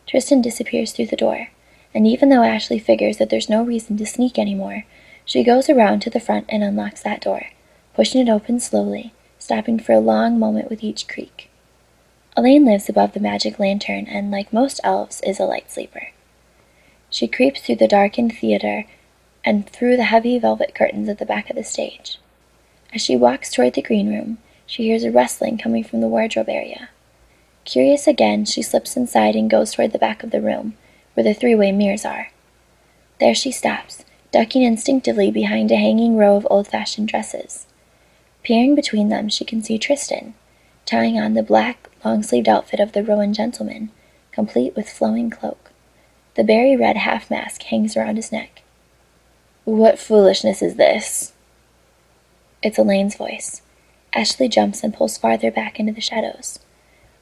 [0.05, 1.47] Tristan disappears through the door,
[1.93, 4.83] and even though Ashley figures that there's no reason to sneak anymore,
[5.23, 7.47] she goes around to the front and unlocks that door,
[7.93, 11.46] pushing it open slowly, stopping for a long moment with each creak.
[12.37, 16.09] Elaine lives above the magic lantern and, like most elves, is a light sleeper.
[17.09, 18.85] She creeps through the darkened theater
[19.43, 22.19] and through the heavy velvet curtains at the back of the stage.
[22.93, 26.47] As she walks toward the green room, she hears a rustling coming from the wardrobe
[26.47, 26.89] area.
[27.65, 30.77] Curious again, she slips inside and goes toward the back of the room,
[31.15, 32.29] where the three way mirrors are.
[33.19, 37.65] There she stops, ducking instinctively behind a hanging row of old fashioned dresses.
[38.43, 40.35] Peering between them, she can see Tristan,
[40.85, 43.91] tying on the black, long sleeved outfit of the Rowan gentleman,
[44.31, 45.71] complete with flowing cloak.
[46.35, 48.61] The berry red half mask hangs around his neck.
[49.65, 51.33] What foolishness is this?
[52.61, 53.61] It's Elaine's voice.
[54.13, 56.59] Ashley jumps and pulls farther back into the shadows.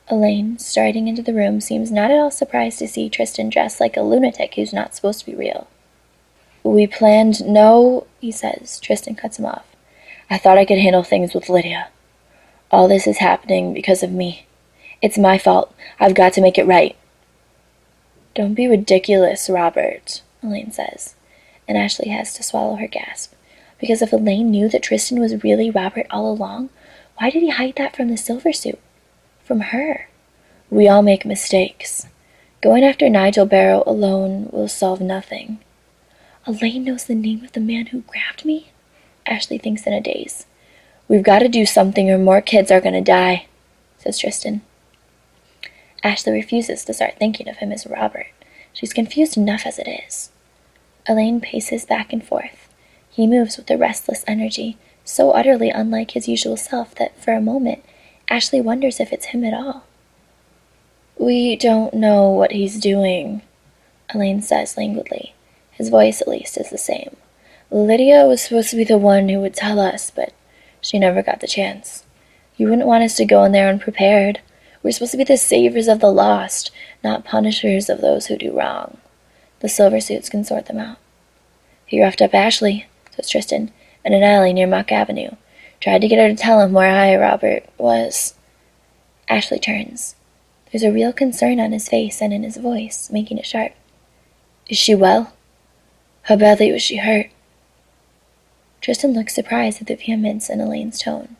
[0.08, 3.98] Elaine, striding into the room, seems not at all surprised to see Tristan dressed like
[3.98, 5.68] a lunatic who's not supposed to be real.
[6.64, 8.80] We planned no, he says.
[8.80, 9.66] Tristan cuts him off.
[10.30, 11.90] I thought I could handle things with Lydia.
[12.72, 14.46] All this is happening because of me.
[15.06, 15.72] It's my fault.
[16.00, 16.96] I've got to make it right.
[18.34, 21.14] Don't be ridiculous, Robert, Elaine says,
[21.68, 23.36] and Ashley has to swallow her gasp.
[23.80, 26.72] Because if Elaine knew that Tristan was really Robert all along,
[27.20, 28.80] why did he hide that from the silver suit?
[29.44, 30.10] From her?
[30.72, 32.08] We all make mistakes.
[32.64, 35.60] Going after Nigel Barrow alone will solve nothing.
[36.48, 38.72] Elaine knows the name of the man who grabbed me?
[39.28, 40.48] Ashley thinks in a daze.
[41.08, 43.46] We've got to do something or more kids are going to die,
[44.00, 44.64] says Tristan.
[46.06, 48.28] Ashley refuses to start thinking of him as Robert.
[48.72, 50.30] She's confused enough as it is.
[51.08, 52.70] Elaine paces back and forth.
[53.10, 57.42] He moves with a restless energy, so utterly unlike his usual self that for a
[57.42, 57.84] moment
[58.30, 59.86] Ashley wonders if it's him at all.
[61.18, 63.42] We don't know what he's doing,
[64.14, 65.34] Elaine says languidly.
[65.72, 67.16] His voice, at least, is the same.
[67.72, 70.34] Lydia was supposed to be the one who would tell us, but
[70.82, 72.04] she never got the chance.
[72.58, 74.42] You wouldn't want us to go in there unprepared.
[74.86, 76.70] We're supposed to be the savers of the lost,
[77.04, 79.00] not punishers of those who do wrong.
[79.62, 80.98] The silver suits can sort them out.
[81.88, 83.72] He roughed up Ashley, says Tristan,
[84.04, 85.32] in an alley near Mock Avenue.
[85.80, 88.36] Tried to get her to tell him where I, Robert, was.
[89.28, 90.14] Ashley turns.
[90.72, 93.72] There's a real concern on his face and in his voice, making it sharp.
[94.70, 95.34] Is she well?
[96.26, 97.32] How badly was she hurt?
[98.82, 101.38] Tristan looked surprised at the vehemence in Elaine's tone.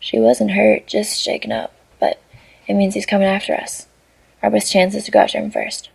[0.00, 1.72] She wasn't hurt, just shaken up,
[2.66, 3.86] it means he's coming after us.
[4.42, 5.90] Our best chance is to go after him first.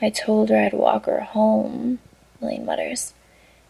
[0.00, 1.98] I told her I'd walk her home,
[2.40, 3.12] Elaine mutters,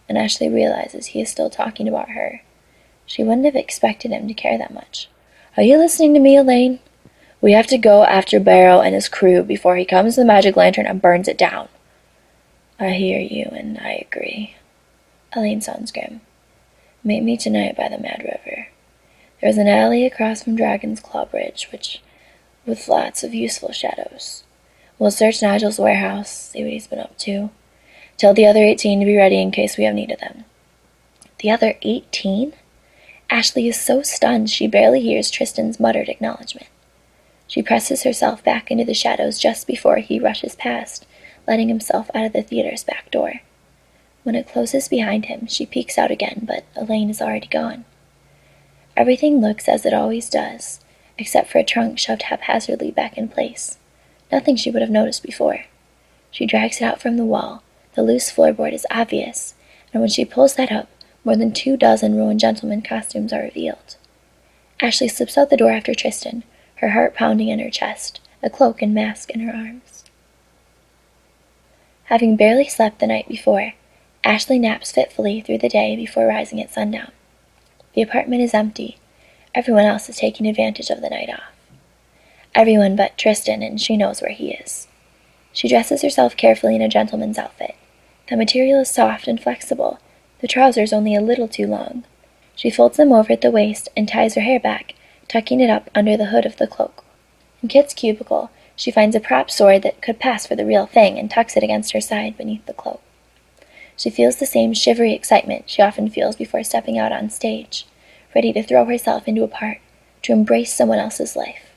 [0.08, 2.42] and Ashley realizes he is still talking about her.
[3.06, 5.08] She wouldn't have expected him to care that much.
[5.56, 6.78] Are you listening to me, Elaine?
[7.40, 10.56] We have to go after Barrow and his crew before he comes to the magic
[10.56, 11.68] lantern and burns it down.
[12.78, 14.56] I hear you, and I agree.
[15.34, 16.20] Elaine sounds grim.
[17.02, 18.68] Meet me tonight by the Mad River.
[19.40, 22.00] There's an alley across from Dragon's Claw Bridge, which
[22.66, 24.44] with lots of useful shadows.
[24.98, 27.50] We'll search Nigel's warehouse, see what he's been up to.
[28.16, 30.44] Tell the other eighteen to be ready in case we have need of them.
[31.38, 32.52] The other eighteen?
[33.30, 36.66] Ashley is so stunned she barely hears Tristan's muttered acknowledgement.
[37.46, 41.06] She presses herself back into the shadows just before he rushes past,
[41.48, 43.40] letting himself out of the theater's back door.
[44.22, 47.86] When it closes behind him, she peeks out again, but Elaine is already gone.
[48.96, 50.80] Everything looks as it always does,
[51.20, 53.78] except for a trunk shoved haphazardly back in place.
[54.32, 55.66] Nothing she would have noticed before.
[56.30, 57.62] She drags it out from the wall.
[57.94, 59.54] The loose floorboard is obvious,
[59.92, 60.88] and when she pulls that up,
[61.24, 63.96] more than two dozen Rowan gentleman costumes are revealed.
[64.80, 66.44] Ashley slips out the door after Tristan,
[66.76, 70.04] her heart pounding in her chest, a cloak and mask in her arms.
[72.04, 73.74] Having barely slept the night before,
[74.24, 77.12] Ashley naps fitfully through the day before rising at sundown.
[77.94, 78.96] The apartment is empty.
[79.52, 81.52] Everyone else is taking advantage of the night off.
[82.54, 84.86] Everyone but Tristan, and she knows where he is.
[85.52, 87.74] She dresses herself carefully in a gentleman's outfit.
[88.28, 89.98] The material is soft and flexible,
[90.40, 92.04] the trousers only a little too long.
[92.54, 94.94] She folds them over at the waist and ties her hair back,
[95.26, 97.04] tucking it up under the hood of the cloak.
[97.60, 101.18] In Kit's cubicle, she finds a prop sword that could pass for the real thing
[101.18, 103.02] and tucks it against her side beneath the cloak.
[103.96, 107.86] She feels the same shivery excitement she often feels before stepping out on stage,
[108.34, 109.78] ready to throw herself into a part,
[110.22, 111.70] to embrace someone else's life.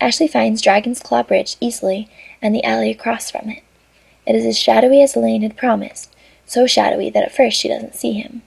[0.00, 2.08] Ashley finds Dragon's Claw Bridge easily
[2.42, 3.62] and the alley across from it.
[4.26, 6.14] It is as shadowy as Elaine had promised,
[6.46, 8.42] so shadowy that at first she doesn't see him.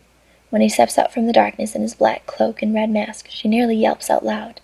[0.49, 3.47] When he steps out from the darkness in his black cloak and red mask, she
[3.47, 4.61] nearly yelps out loud.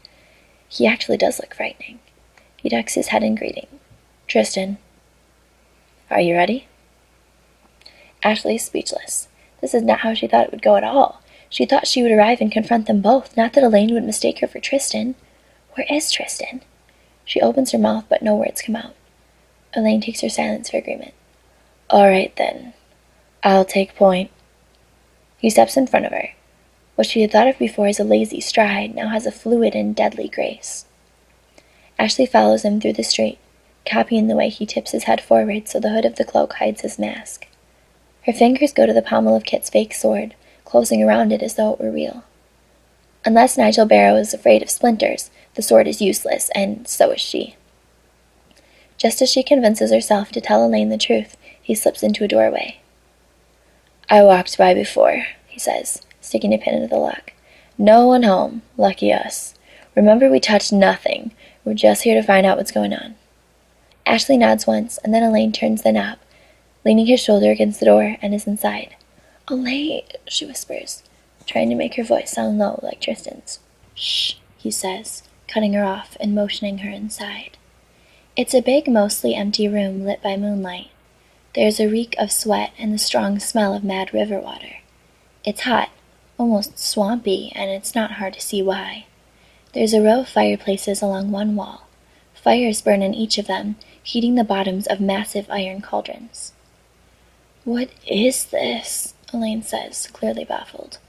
[0.70, 2.00] He actually does look frightening.
[2.58, 3.68] He ducks his head in greeting.
[4.28, 4.78] Tristan.
[6.10, 6.68] Are you ready?
[8.24, 9.28] Ashley is speechless.
[9.62, 11.23] This is not how she thought it would go at all.
[11.54, 14.48] She thought she would arrive and confront them both, not that Elaine would mistake her
[14.48, 15.14] for Tristan.
[15.76, 16.62] Where is Tristan?
[17.26, 18.96] She opens her mouth, but no words come out.
[19.76, 21.14] Elaine takes her silence for agreement.
[21.92, 22.74] All right, then.
[23.44, 24.32] I'll take point.
[25.38, 26.30] He steps in front of her.
[26.96, 29.96] What she had thought of before as a lazy stride now has a fluid and
[29.96, 30.86] deadly grace.
[32.00, 33.38] Ashley follows him through the street,
[33.86, 36.82] copying the way he tips his head forward so the hood of the cloak hides
[36.82, 37.46] his mask.
[38.26, 40.34] Her fingers go to the pommel of Kit's fake sword,
[40.74, 42.24] closing around it as though it were real.
[43.24, 47.56] Unless Nigel Barrow is afraid of splinters, the sword is useless, and so is she.
[48.98, 52.82] Just as she convinces herself to tell Elaine the truth, he slips into a doorway.
[54.10, 57.34] I walked by before, he says, sticking a pin into the lock.
[57.78, 58.64] No one home.
[58.76, 59.54] Lucky us.
[59.96, 61.34] Remember, we touched nothing.
[61.64, 63.14] We're just here to find out what's going on.
[64.08, 66.18] Ashley nods once, and then Elaine turns the knob,
[66.84, 68.96] leaning his shoulder against the door, and is inside.
[69.50, 71.04] Oh, Elaine, she whispers,
[71.46, 73.60] trying to make her voice sound low like Tristan's.
[73.94, 77.58] Shh, he says, cutting her off and motioning her inside.
[78.38, 80.92] It's a big, mostly empty room lit by moonlight.
[81.56, 84.78] There is a reek of sweat and the strong smell of mad river water.
[85.44, 85.90] It's hot,
[86.38, 89.06] almost swampy, and it's not hard to see why.
[89.74, 91.88] There's a row of fireplaces along one wall.
[92.34, 96.54] Fires burn in each of them, heating the bottoms of massive iron cauldrons.
[97.66, 99.13] What is this?
[99.34, 101.00] Elaine says, clearly baffled.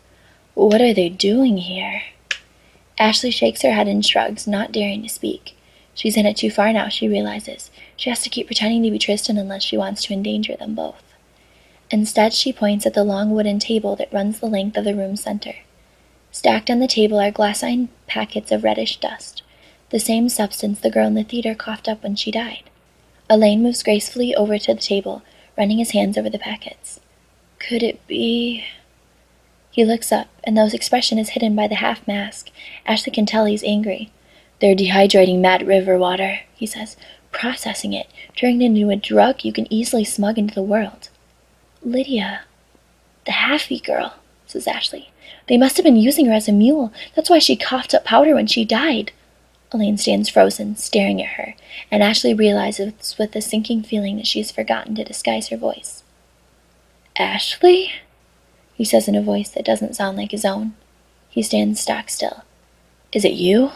[0.55, 2.03] What are they doing here?
[2.99, 5.57] Ashley shakes her head and shrugs, not daring to speak.
[5.95, 7.71] She's in it too far now, she realizes.
[7.97, 11.03] She has to keep pretending to be Tristan unless she wants to endanger them both.
[11.91, 15.23] Instead, she points at the long wooden table that runs the length of the room's
[15.23, 15.55] center.
[16.33, 19.43] Stacked on the table are glassine packets of reddish dust,
[19.91, 22.65] the same substance the girl in the theater coughed up when she died.
[23.31, 25.23] Elaine moves gracefully over to the table,
[25.57, 27.01] running his hands over the packets.
[27.69, 28.65] Could it be.
[29.71, 32.51] He looks up, and though his expression is hidden by the half mask,
[32.87, 34.13] Ashley can tell he's angry.
[34.61, 36.97] They're dehydrating Mad River water, he says,
[37.33, 38.07] processing it,
[38.37, 41.09] turning it into a drug you can easily smuggle into the world.
[41.83, 42.43] Lydia.
[43.27, 45.11] The halfie girl, says Ashley.
[45.49, 46.93] They must have been using her as a mule.
[47.17, 49.13] That's why she coughed up powder when she died.
[49.73, 51.55] Elaine stands frozen, staring at her,
[51.91, 56.04] and Ashley realizes with a sinking feeling that she has forgotten to disguise her voice.
[57.17, 57.93] Ashley?
[58.75, 60.75] He says in a voice that doesn't sound like his own.
[61.29, 62.43] He stands stock still.
[63.13, 63.71] Is it you?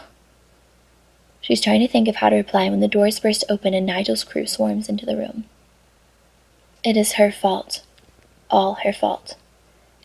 [1.39, 4.25] She's trying to think of how to reply when the doors burst open and Nigel's
[4.25, 5.45] crew swarms into the room.
[6.83, 7.83] It is her fault,
[8.49, 9.35] All her fault.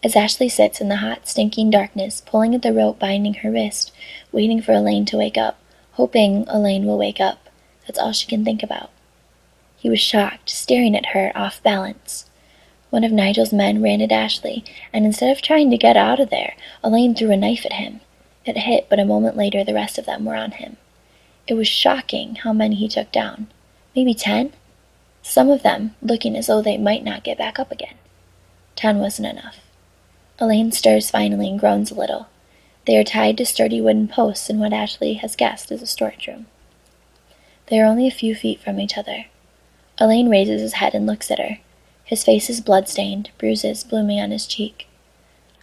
[0.05, 3.91] As Ashley sits in the hot, stinking darkness, pulling at the rope binding her wrist,
[4.31, 5.59] waiting for Elaine to wake up,
[5.93, 7.49] hoping Elaine will wake up,
[7.87, 8.91] that's all she can think about.
[9.77, 12.27] He was shocked, staring at her, off balance.
[12.95, 16.31] One of Nigel's men ran at Ashley, and instead of trying to get out of
[16.31, 18.01] there, Elaine threw a knife at him.
[18.45, 20.77] It hit, but a moment later the rest of them were on him.
[21.49, 23.49] It was shocking how many he took down.
[23.97, 24.53] Maybe ten?
[25.23, 27.97] Some of them looking as though they might not get back up again.
[28.77, 29.59] Ten wasn't enough.
[30.39, 32.29] Elaine stirs finally and groans a little.
[32.87, 36.29] They are tied to sturdy wooden posts in what Ashley has guessed is a storage
[36.29, 36.47] room.
[37.67, 39.25] They are only a few feet from each other.
[39.99, 41.59] Elaine raises his head and looks at her.
[42.05, 44.87] His face is blood-stained, bruises blooming on his cheek.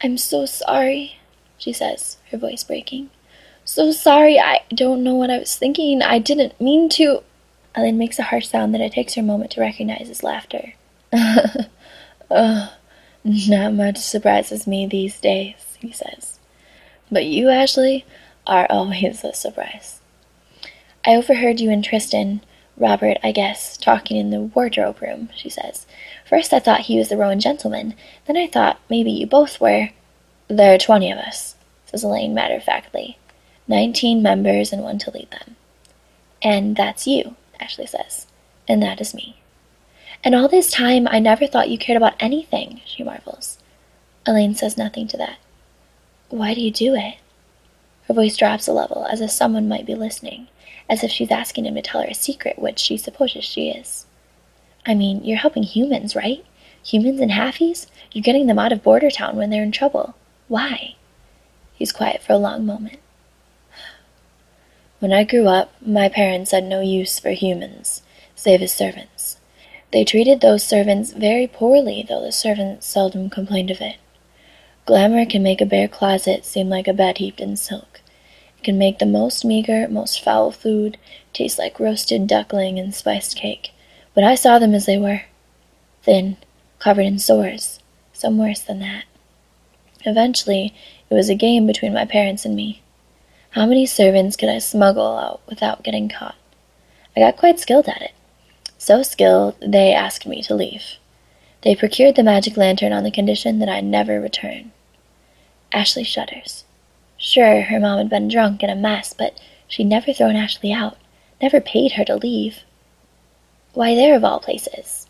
[0.03, 1.19] I'm so sorry,
[1.57, 3.11] she says, her voice breaking.
[3.63, 6.01] So sorry, I don't know what I was thinking.
[6.01, 7.21] I didn't mean to.
[7.75, 10.73] Elaine makes a harsh sound that it takes her a moment to recognize as laughter.
[12.31, 12.69] uh,
[13.23, 16.39] not much surprises me these days, he says.
[17.11, 18.05] But you, Ashley,
[18.47, 20.01] are always a surprise.
[21.05, 22.41] I overheard you and Tristan
[22.78, 25.86] Robert, I guess, talking in the wardrobe room, she says.
[26.28, 27.95] First I thought he was the Rowan gentleman,
[28.26, 29.89] then I thought maybe you both were.
[30.47, 31.55] There are twenty of us,
[31.86, 33.17] says Elaine matter of factly.
[33.67, 35.55] Nineteen members and one to lead them.
[36.41, 38.28] And that's you, Ashley says.
[38.67, 39.38] And that is me.
[40.24, 43.59] And all this time I never thought you cared about anything, she marvels.
[44.26, 45.38] Elaine says nothing to that.
[46.30, 47.15] Why do you do it?
[48.07, 50.47] Her voice drops a level, as if someone might be listening
[50.89, 54.05] as if she's asking him to tell her a secret, which she supposes she is.
[54.86, 56.43] I mean, you're helping humans, right?
[56.84, 57.88] Humans and halfies?
[58.11, 60.15] You're getting them out of Bordertown when they're in trouble.
[60.47, 60.95] Why?
[61.73, 62.99] He's quiet for a long moment.
[64.99, 68.01] When I grew up, my parents had no use for humans,
[68.36, 69.38] save as servants.
[69.91, 73.97] They treated those servants very poorly, though the servants seldom complained of it.
[74.86, 78.00] Glamour can make a bare closet seem like a bed heaped in silk
[78.64, 80.97] can make the most meager, most foul food
[81.34, 83.72] taste like roasted duckling and spiced cake.
[84.14, 85.24] But I saw them as they were
[86.03, 86.38] thin,
[86.80, 87.80] covered in sores,
[88.14, 89.05] some worse than that.
[90.05, 90.74] Eventually,
[91.09, 92.82] it was a game between my parents and me.
[93.51, 96.36] How many servants could I smuggle out without getting caught?
[97.16, 98.14] I got quite skilled at it.
[98.78, 100.97] So skilled, they asked me to leave.
[101.62, 104.72] They procured the magic lantern on the condition that I never return.
[105.72, 106.64] Ashley shudders.
[107.24, 110.97] Sure, her mom had been drunk and a mess, but she'd never thrown Ashley out,
[111.39, 112.61] never paid her to leave.
[113.76, 115.05] Why there of all places?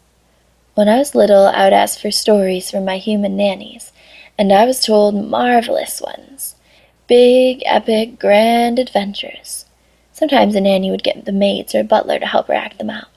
[0.76, 3.94] When I was little, I would ask for stories from my human nannies,
[4.38, 6.56] and I was told marvelous ones.
[7.08, 9.64] Big, epic, grand adventures.
[10.12, 13.08] Sometimes a nanny would get the maids or butler to help her act them out.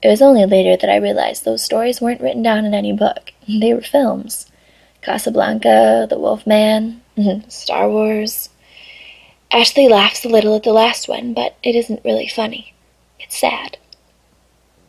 [0.00, 3.32] It was only later that I realized those stories weren't written down in any book.
[3.48, 4.46] They were films.
[5.02, 8.48] Casablanca, The Wolf Man, mhm, Star Wars.
[9.50, 12.72] Ashley laughs a little at the last one, but it isn't really funny.
[13.18, 13.78] It's sad.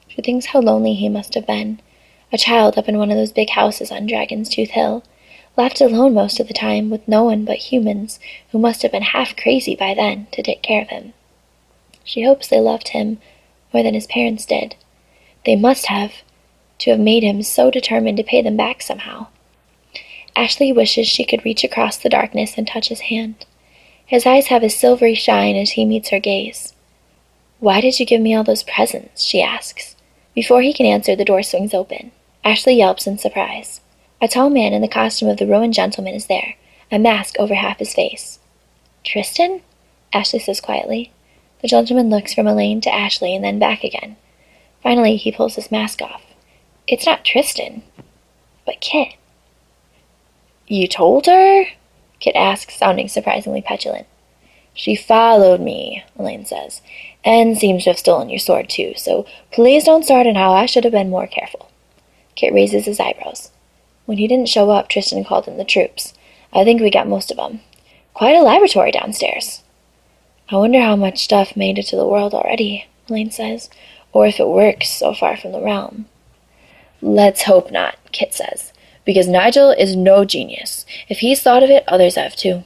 [0.08, 1.82] She thinks how lonely he must have been.
[2.32, 5.04] A child up in one of those big houses on Dragon's Tooth Hill,
[5.58, 8.20] left alone most of the time with no one but humans
[8.52, 11.14] who must have been half crazy by then to take care of him.
[12.04, 13.20] She hopes they loved him
[13.74, 14.76] more than his parents did.
[15.46, 16.14] They must have,
[16.80, 19.28] to have made him so determined to pay them back somehow.
[20.36, 23.46] Ashley wishes she could reach across the darkness and touch his hand.
[24.06, 26.74] His eyes have a silvery shine as he meets her gaze.
[27.60, 29.24] Why did you give me all those presents?
[29.24, 29.96] she asks.
[30.36, 32.12] Before he can answer, the door swings open.
[32.44, 33.82] Ashley yelps in surprise.
[34.22, 36.56] A tall man in the costume of the Rowan gentleman is there,
[36.92, 38.40] a mask over half his face.
[39.04, 39.62] Tristan?
[40.12, 41.12] Ashley says quietly.
[41.62, 44.18] The gentleman looks from Elaine to Ashley and then back again.
[44.82, 46.24] Finally, he pulls his mask off.
[46.88, 47.84] It's not Tristan,
[48.66, 49.16] but Kit.
[50.74, 51.66] You told her?
[52.20, 54.08] Kit asks, sounding surprisingly petulant.
[54.74, 56.82] She followed me, Elaine says,
[57.24, 60.66] and seems to have stolen your sword too, so please don't start on how I
[60.66, 61.70] should have been more careful.
[62.34, 63.52] Kit raises his eyebrows.
[64.08, 66.16] When he didn't show up, Tristan called in the troops.
[66.52, 67.60] I think we got most of them.
[68.16, 69.62] Quite a laboratory downstairs.
[70.50, 73.70] I wonder how much stuff made it to the world already, Elaine says,
[74.12, 76.08] or if it works so far from the realm.
[77.00, 78.73] Let's hope not, Kit says
[79.06, 80.86] because Nigel is no genius.
[81.10, 82.64] If he's thought of it, others have too.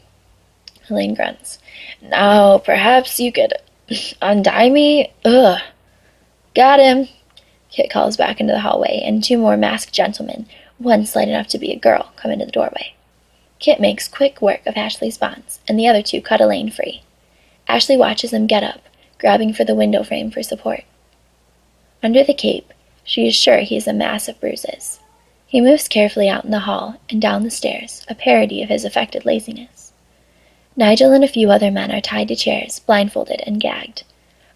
[0.89, 1.59] Elaine grunts.
[2.01, 3.53] Now, perhaps you could
[4.21, 5.13] untie me?
[5.25, 5.59] Ugh.
[6.55, 7.07] Got him.
[7.69, 11.59] Kit calls back into the hallway, and two more masked gentlemen, one slight enough to
[11.59, 12.95] be a girl, come into the doorway.
[13.59, 17.03] Kit makes quick work of Ashley's bonds, and the other two cut Elaine free.
[17.67, 18.81] Ashley watches them get up,
[19.19, 20.83] grabbing for the window frame for support.
[22.01, 22.73] Under the cape,
[23.03, 24.99] she is sure he has a mass of bruises.
[25.47, 28.83] He moves carefully out in the hall and down the stairs, a parody of his
[28.83, 29.93] affected laziness.
[30.75, 34.03] Nigel and a few other men are tied to chairs, blindfolded and gagged.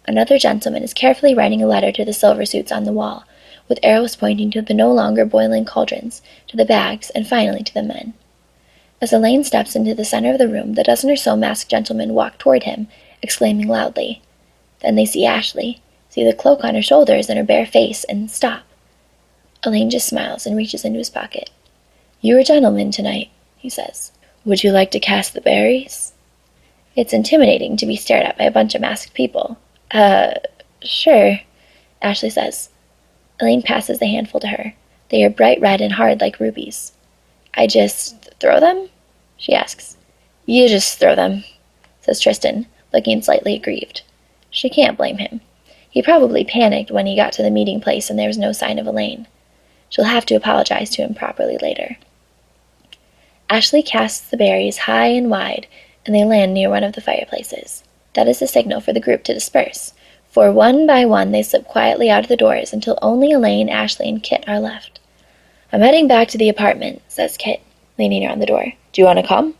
[0.06, 3.24] Another gentleman is carefully writing a letter to the silver suits on the wall,
[3.68, 7.72] with arrows pointing to the no longer boiling cauldrons, to the bags, and finally to
[7.72, 8.12] the men.
[9.00, 12.12] As Elaine steps into the center of the room, the dozen or so masked gentlemen
[12.12, 12.86] walk toward him,
[13.22, 14.20] exclaiming loudly.
[14.80, 15.80] Then they see Ashley,
[16.10, 18.64] see the cloak on her shoulders and her bare face, and stop.
[19.64, 21.50] Elaine just smiles and reaches into his pocket.
[22.20, 24.10] You're a gentleman tonight, he says.
[24.44, 26.12] Would you like to cast the berries?
[26.96, 29.56] It's intimidating to be stared at by a bunch of masked people.
[29.92, 30.34] Uh,
[30.82, 31.38] sure,
[32.00, 32.70] Ashley says.
[33.40, 34.74] Elaine passes the handful to her.
[35.10, 36.92] They are bright red and hard like rubies.
[37.54, 38.88] I just throw them?
[39.36, 39.96] she asks.
[40.44, 41.44] You just throw them,
[42.00, 44.02] says Tristan, looking slightly aggrieved.
[44.50, 45.40] She can't blame him.
[45.88, 48.78] He probably panicked when he got to the meeting place and there was no sign
[48.78, 49.28] of Elaine.
[49.92, 51.98] She'll have to apologize to him properly later.
[53.50, 55.66] Ashley casts the berries high and wide,
[56.06, 57.84] and they land near one of the fireplaces.
[58.14, 59.92] That is the signal for the group to disperse,
[60.30, 64.08] for one by one they slip quietly out of the doors until only Elaine, Ashley,
[64.08, 64.98] and Kit are left.
[65.70, 67.60] I'm heading back to the apartment, says Kit,
[67.98, 68.72] leaning around the door.
[68.94, 69.56] Do you want to come?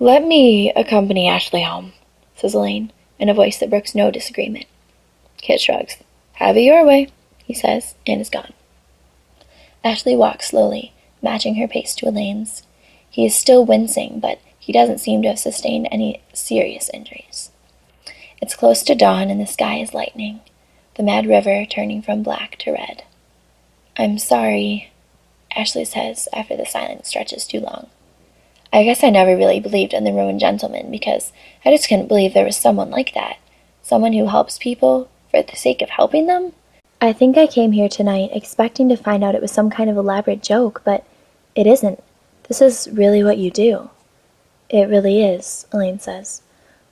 [0.00, 1.92] Let me accompany Ashley home,
[2.34, 2.90] says Elaine,
[3.20, 4.66] in a voice that brooks no disagreement.
[5.36, 5.98] Kit shrugs.
[6.32, 7.10] Have it your way,
[7.44, 8.52] he says, and is gone.
[9.86, 12.64] Ashley walks slowly, matching her pace to Elaine's.
[13.08, 17.52] He is still wincing, but he doesn't seem to have sustained any serious injuries.
[18.42, 20.40] It's close to dawn and the sky is lightening,
[20.96, 23.04] the mad river turning from black to red.
[23.96, 24.90] I'm sorry,
[25.54, 27.86] Ashley says after the silence stretches too long.
[28.72, 31.30] I guess I never really believed in the Rowan gentleman because
[31.64, 33.36] I just couldn't believe there was someone like that.
[33.82, 36.54] Someone who helps people for the sake of helping them?
[37.00, 39.98] I think I came here tonight expecting to find out it was some kind of
[39.98, 41.04] elaborate joke, but
[41.54, 42.02] it isn't.
[42.48, 43.90] This is really what you do.
[44.70, 46.40] It really is, Elaine says.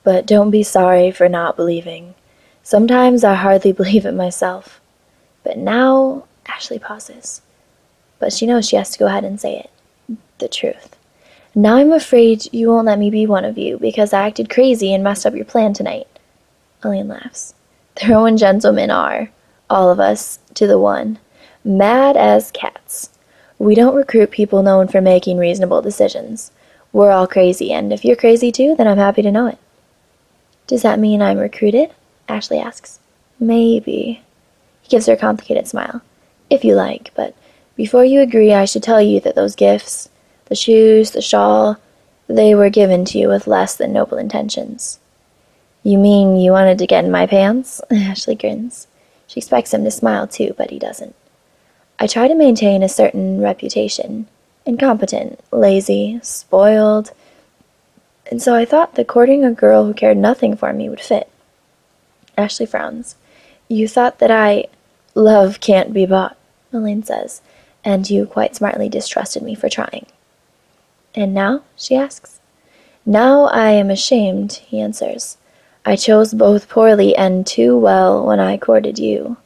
[0.03, 2.13] But don't be sorry for not believing.
[2.61, 4.79] Sometimes I hardly believe it myself.
[5.43, 7.41] But now, Ashley pauses.
[8.19, 10.17] But she knows she has to go ahead and say it.
[10.37, 10.95] The truth.
[11.55, 14.93] Now I'm afraid you won't let me be one of you because I acted crazy
[14.93, 16.07] and messed up your plan tonight.
[16.83, 17.53] Elaine laughs.
[17.95, 19.29] The Rowan gentlemen are
[19.69, 21.19] all of us to the one,
[21.63, 23.09] mad as cats.
[23.57, 26.51] We don't recruit people known for making reasonable decisions.
[26.91, 29.57] We're all crazy, and if you're crazy too, then I'm happy to know it.
[30.67, 31.91] Does that mean I'm recruited?
[32.27, 32.99] Ashley asks.
[33.39, 34.21] Maybe.
[34.81, 36.01] He gives her a complicated smile.
[36.49, 37.35] If you like, but
[37.75, 40.09] before you agree, I should tell you that those gifts,
[40.45, 41.77] the shoes, the shawl,
[42.27, 44.99] they were given to you with less than noble intentions.
[45.83, 47.81] You mean you wanted to get in my pants?
[47.91, 48.87] Ashley grins.
[49.27, 51.15] She expects him to smile too, but he doesn't.
[51.99, 54.27] I try to maintain a certain reputation
[54.65, 57.11] incompetent, lazy, spoiled,
[58.29, 61.29] and so I thought that courting a girl who cared nothing for me would fit.
[62.37, 63.15] Ashley frowns.
[63.67, 64.65] You thought that I.
[65.17, 66.35] Love can't be bought,
[66.73, 67.41] Elaine says,
[67.85, 70.07] and you quite smartly distrusted me for trying.
[71.13, 71.61] And now?
[71.77, 72.41] she asks.
[73.05, 75.37] Now I am ashamed, he answers.
[75.87, 79.37] I chose both poorly and too well when I courted you.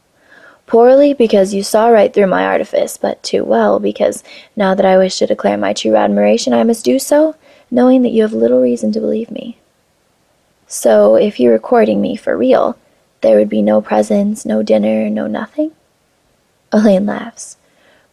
[0.66, 4.24] Poorly because you saw right through my artifice, but too well because
[4.56, 7.36] now that I wish to declare my true admiration, I must do so,
[7.70, 9.58] knowing that you have little reason to believe me.
[10.66, 12.78] So, if you were courting me for real,
[13.20, 15.72] there would be no presents, no dinner, no nothing?
[16.72, 17.56] Elaine laughs.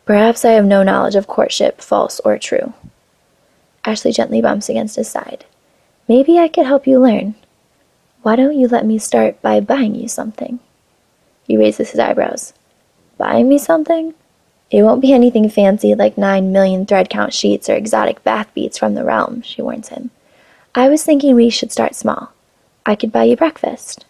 [0.05, 2.73] Perhaps I have no knowledge of courtship, false or true.
[3.85, 5.45] Ashley gently bumps against his side.
[6.09, 7.35] Maybe I could help you learn.
[8.21, 10.59] Why don't you let me start by buying you something?
[11.45, 12.53] He raises his eyebrows.
[13.17, 14.13] Buying me something?
[14.69, 18.77] It won't be anything fancy like nine million thread count sheets or exotic bath beads
[18.77, 20.11] from the realm, she warns him.
[20.75, 22.33] I was thinking we should start small.
[22.85, 24.05] I could buy you breakfast.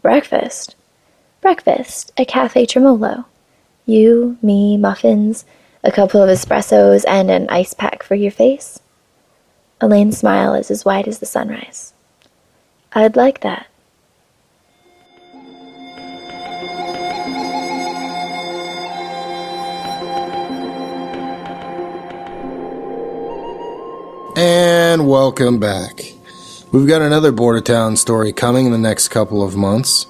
[0.00, 0.76] Breakfast?
[1.40, 3.26] Breakfast at Cafe Tremolo.
[3.84, 5.44] You, me, muffins,
[5.82, 8.78] a couple of espressos, and an ice pack for your face.
[9.80, 11.92] Elaine's smile is as wide as the sunrise.
[12.92, 13.66] I'd like that.
[24.36, 26.00] And welcome back.
[26.72, 30.06] We've got another Bordertown story coming in the next couple of months.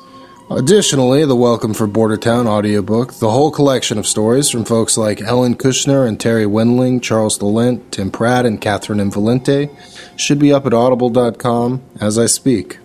[0.53, 5.55] Additionally, the Welcome for Bordertown audiobook, the whole collection of stories from folks like Ellen
[5.55, 9.12] Kushner and Terri Windling, Charles de Lint, Tim Pratt, and Catherynne M.
[9.12, 9.70] Valente,
[10.18, 12.80] should be up at audible.com as I speak.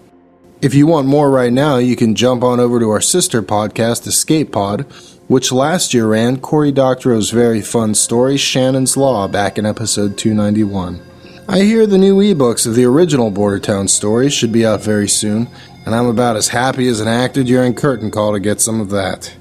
[0.62, 4.06] If you want more right now, you can jump on over to our sister podcast,
[4.06, 4.82] Escape Pod,
[5.28, 11.02] which last year ran Cory Doctorow's very fun story Shannon's Law back in episode 291.
[11.50, 15.48] I hear the new ebooks of the original Bordertown story should be out very soon,
[15.86, 18.90] and I'm about as happy as an actor during curtain call to get some of
[18.90, 19.36] that.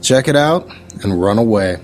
[0.00, 0.68] Check it out
[1.02, 1.78] and run away.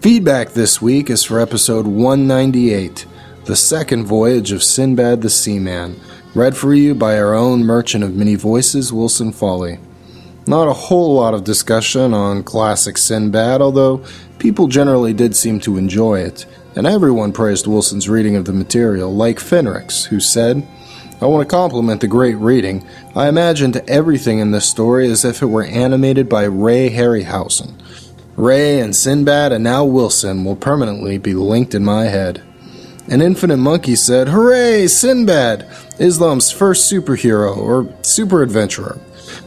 [0.00, 3.06] Feedback this week is for episode 198,
[3.46, 6.00] The Second Voyage of Sinbad the Seaman,
[6.34, 9.78] read for you by our own merchant of many voices, Wilson Fowlie.
[10.46, 14.04] Not a whole lot of discussion on classic Sinbad, although
[14.38, 19.14] people generally did seem to enjoy it, and everyone praised Wilson's reading of the material,
[19.14, 20.66] like Fenrix, who said,
[21.22, 22.86] I want to compliment the great reading.
[23.14, 27.74] I imagined everything in this story as if it were animated by Ray Harryhausen.
[28.36, 32.42] Ray and Sinbad and now Wilson will permanently be linked in my head.
[33.08, 35.68] An infinite monkey said, Hooray, Sinbad!
[35.98, 38.98] Islam's first superhero, or super adventurer,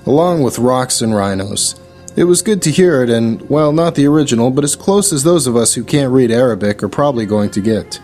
[0.05, 1.79] along with rocks and rhinos.
[2.15, 5.23] It was good to hear it, and, well, not the original, but as close as
[5.23, 7.99] those of us who can't read Arabic are probably going to get.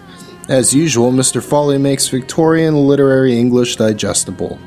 [0.50, 1.44] As usual, Mr.
[1.44, 4.58] Fowlie makes Victorian literary English digestible.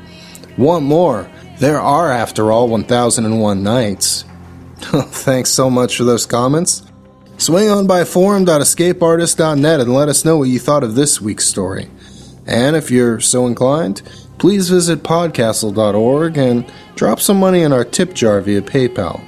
[0.57, 1.29] Want more?
[1.59, 4.23] There are, after all, 1001 nights.
[4.79, 6.83] Thanks so much for those comments.
[7.35, 11.89] Swing on by forum.escapeartist.net and let us know what you thought of this week's story.
[12.45, 14.03] And if you're so inclined,
[14.37, 19.21] please visit podcastle.org and drop some money in our tip jar via PayPal.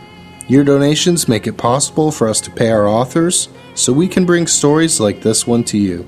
[0.47, 4.47] Your donations make it possible for us to pay our authors so we can bring
[4.47, 6.07] stories like this one to you.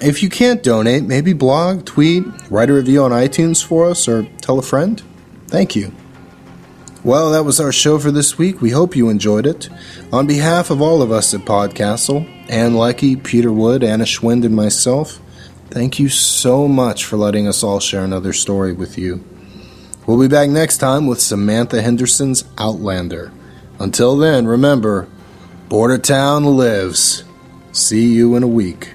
[0.00, 4.24] If you can't donate, maybe blog, tweet, write a review on iTunes for us, or
[4.40, 5.02] tell a friend.
[5.48, 5.92] Thank you.
[7.02, 8.60] Well, that was our show for this week.
[8.60, 9.68] We hope you enjoyed it.
[10.12, 14.54] On behalf of all of us at Podcastle, Ann Leckie, Peter Wood, Anna Schwind, and
[14.54, 15.18] myself,
[15.70, 19.24] thank you so much for letting us all share another story with you.
[20.06, 23.32] We'll be back next time with Samantha Henderson's Outlander.
[23.80, 25.08] Until then, remember,
[25.68, 27.24] Bordertown lives.
[27.72, 28.94] See you in a week.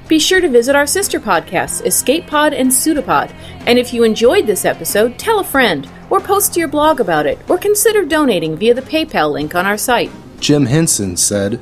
[0.11, 3.33] be sure to visit our sister podcasts, Escape Pod and Pseudopod.
[3.65, 7.25] And if you enjoyed this episode, tell a friend, or post to your blog about
[7.25, 10.11] it, or consider donating via the PayPal link on our site.
[10.41, 11.61] Jim Henson said,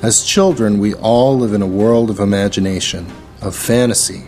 [0.00, 3.04] As children, we all live in a world of imagination,
[3.42, 4.22] of fantasy,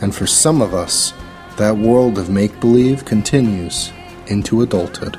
[0.00, 1.12] and for some of us,
[1.56, 3.90] that world of make believe continues
[4.28, 5.18] into adulthood.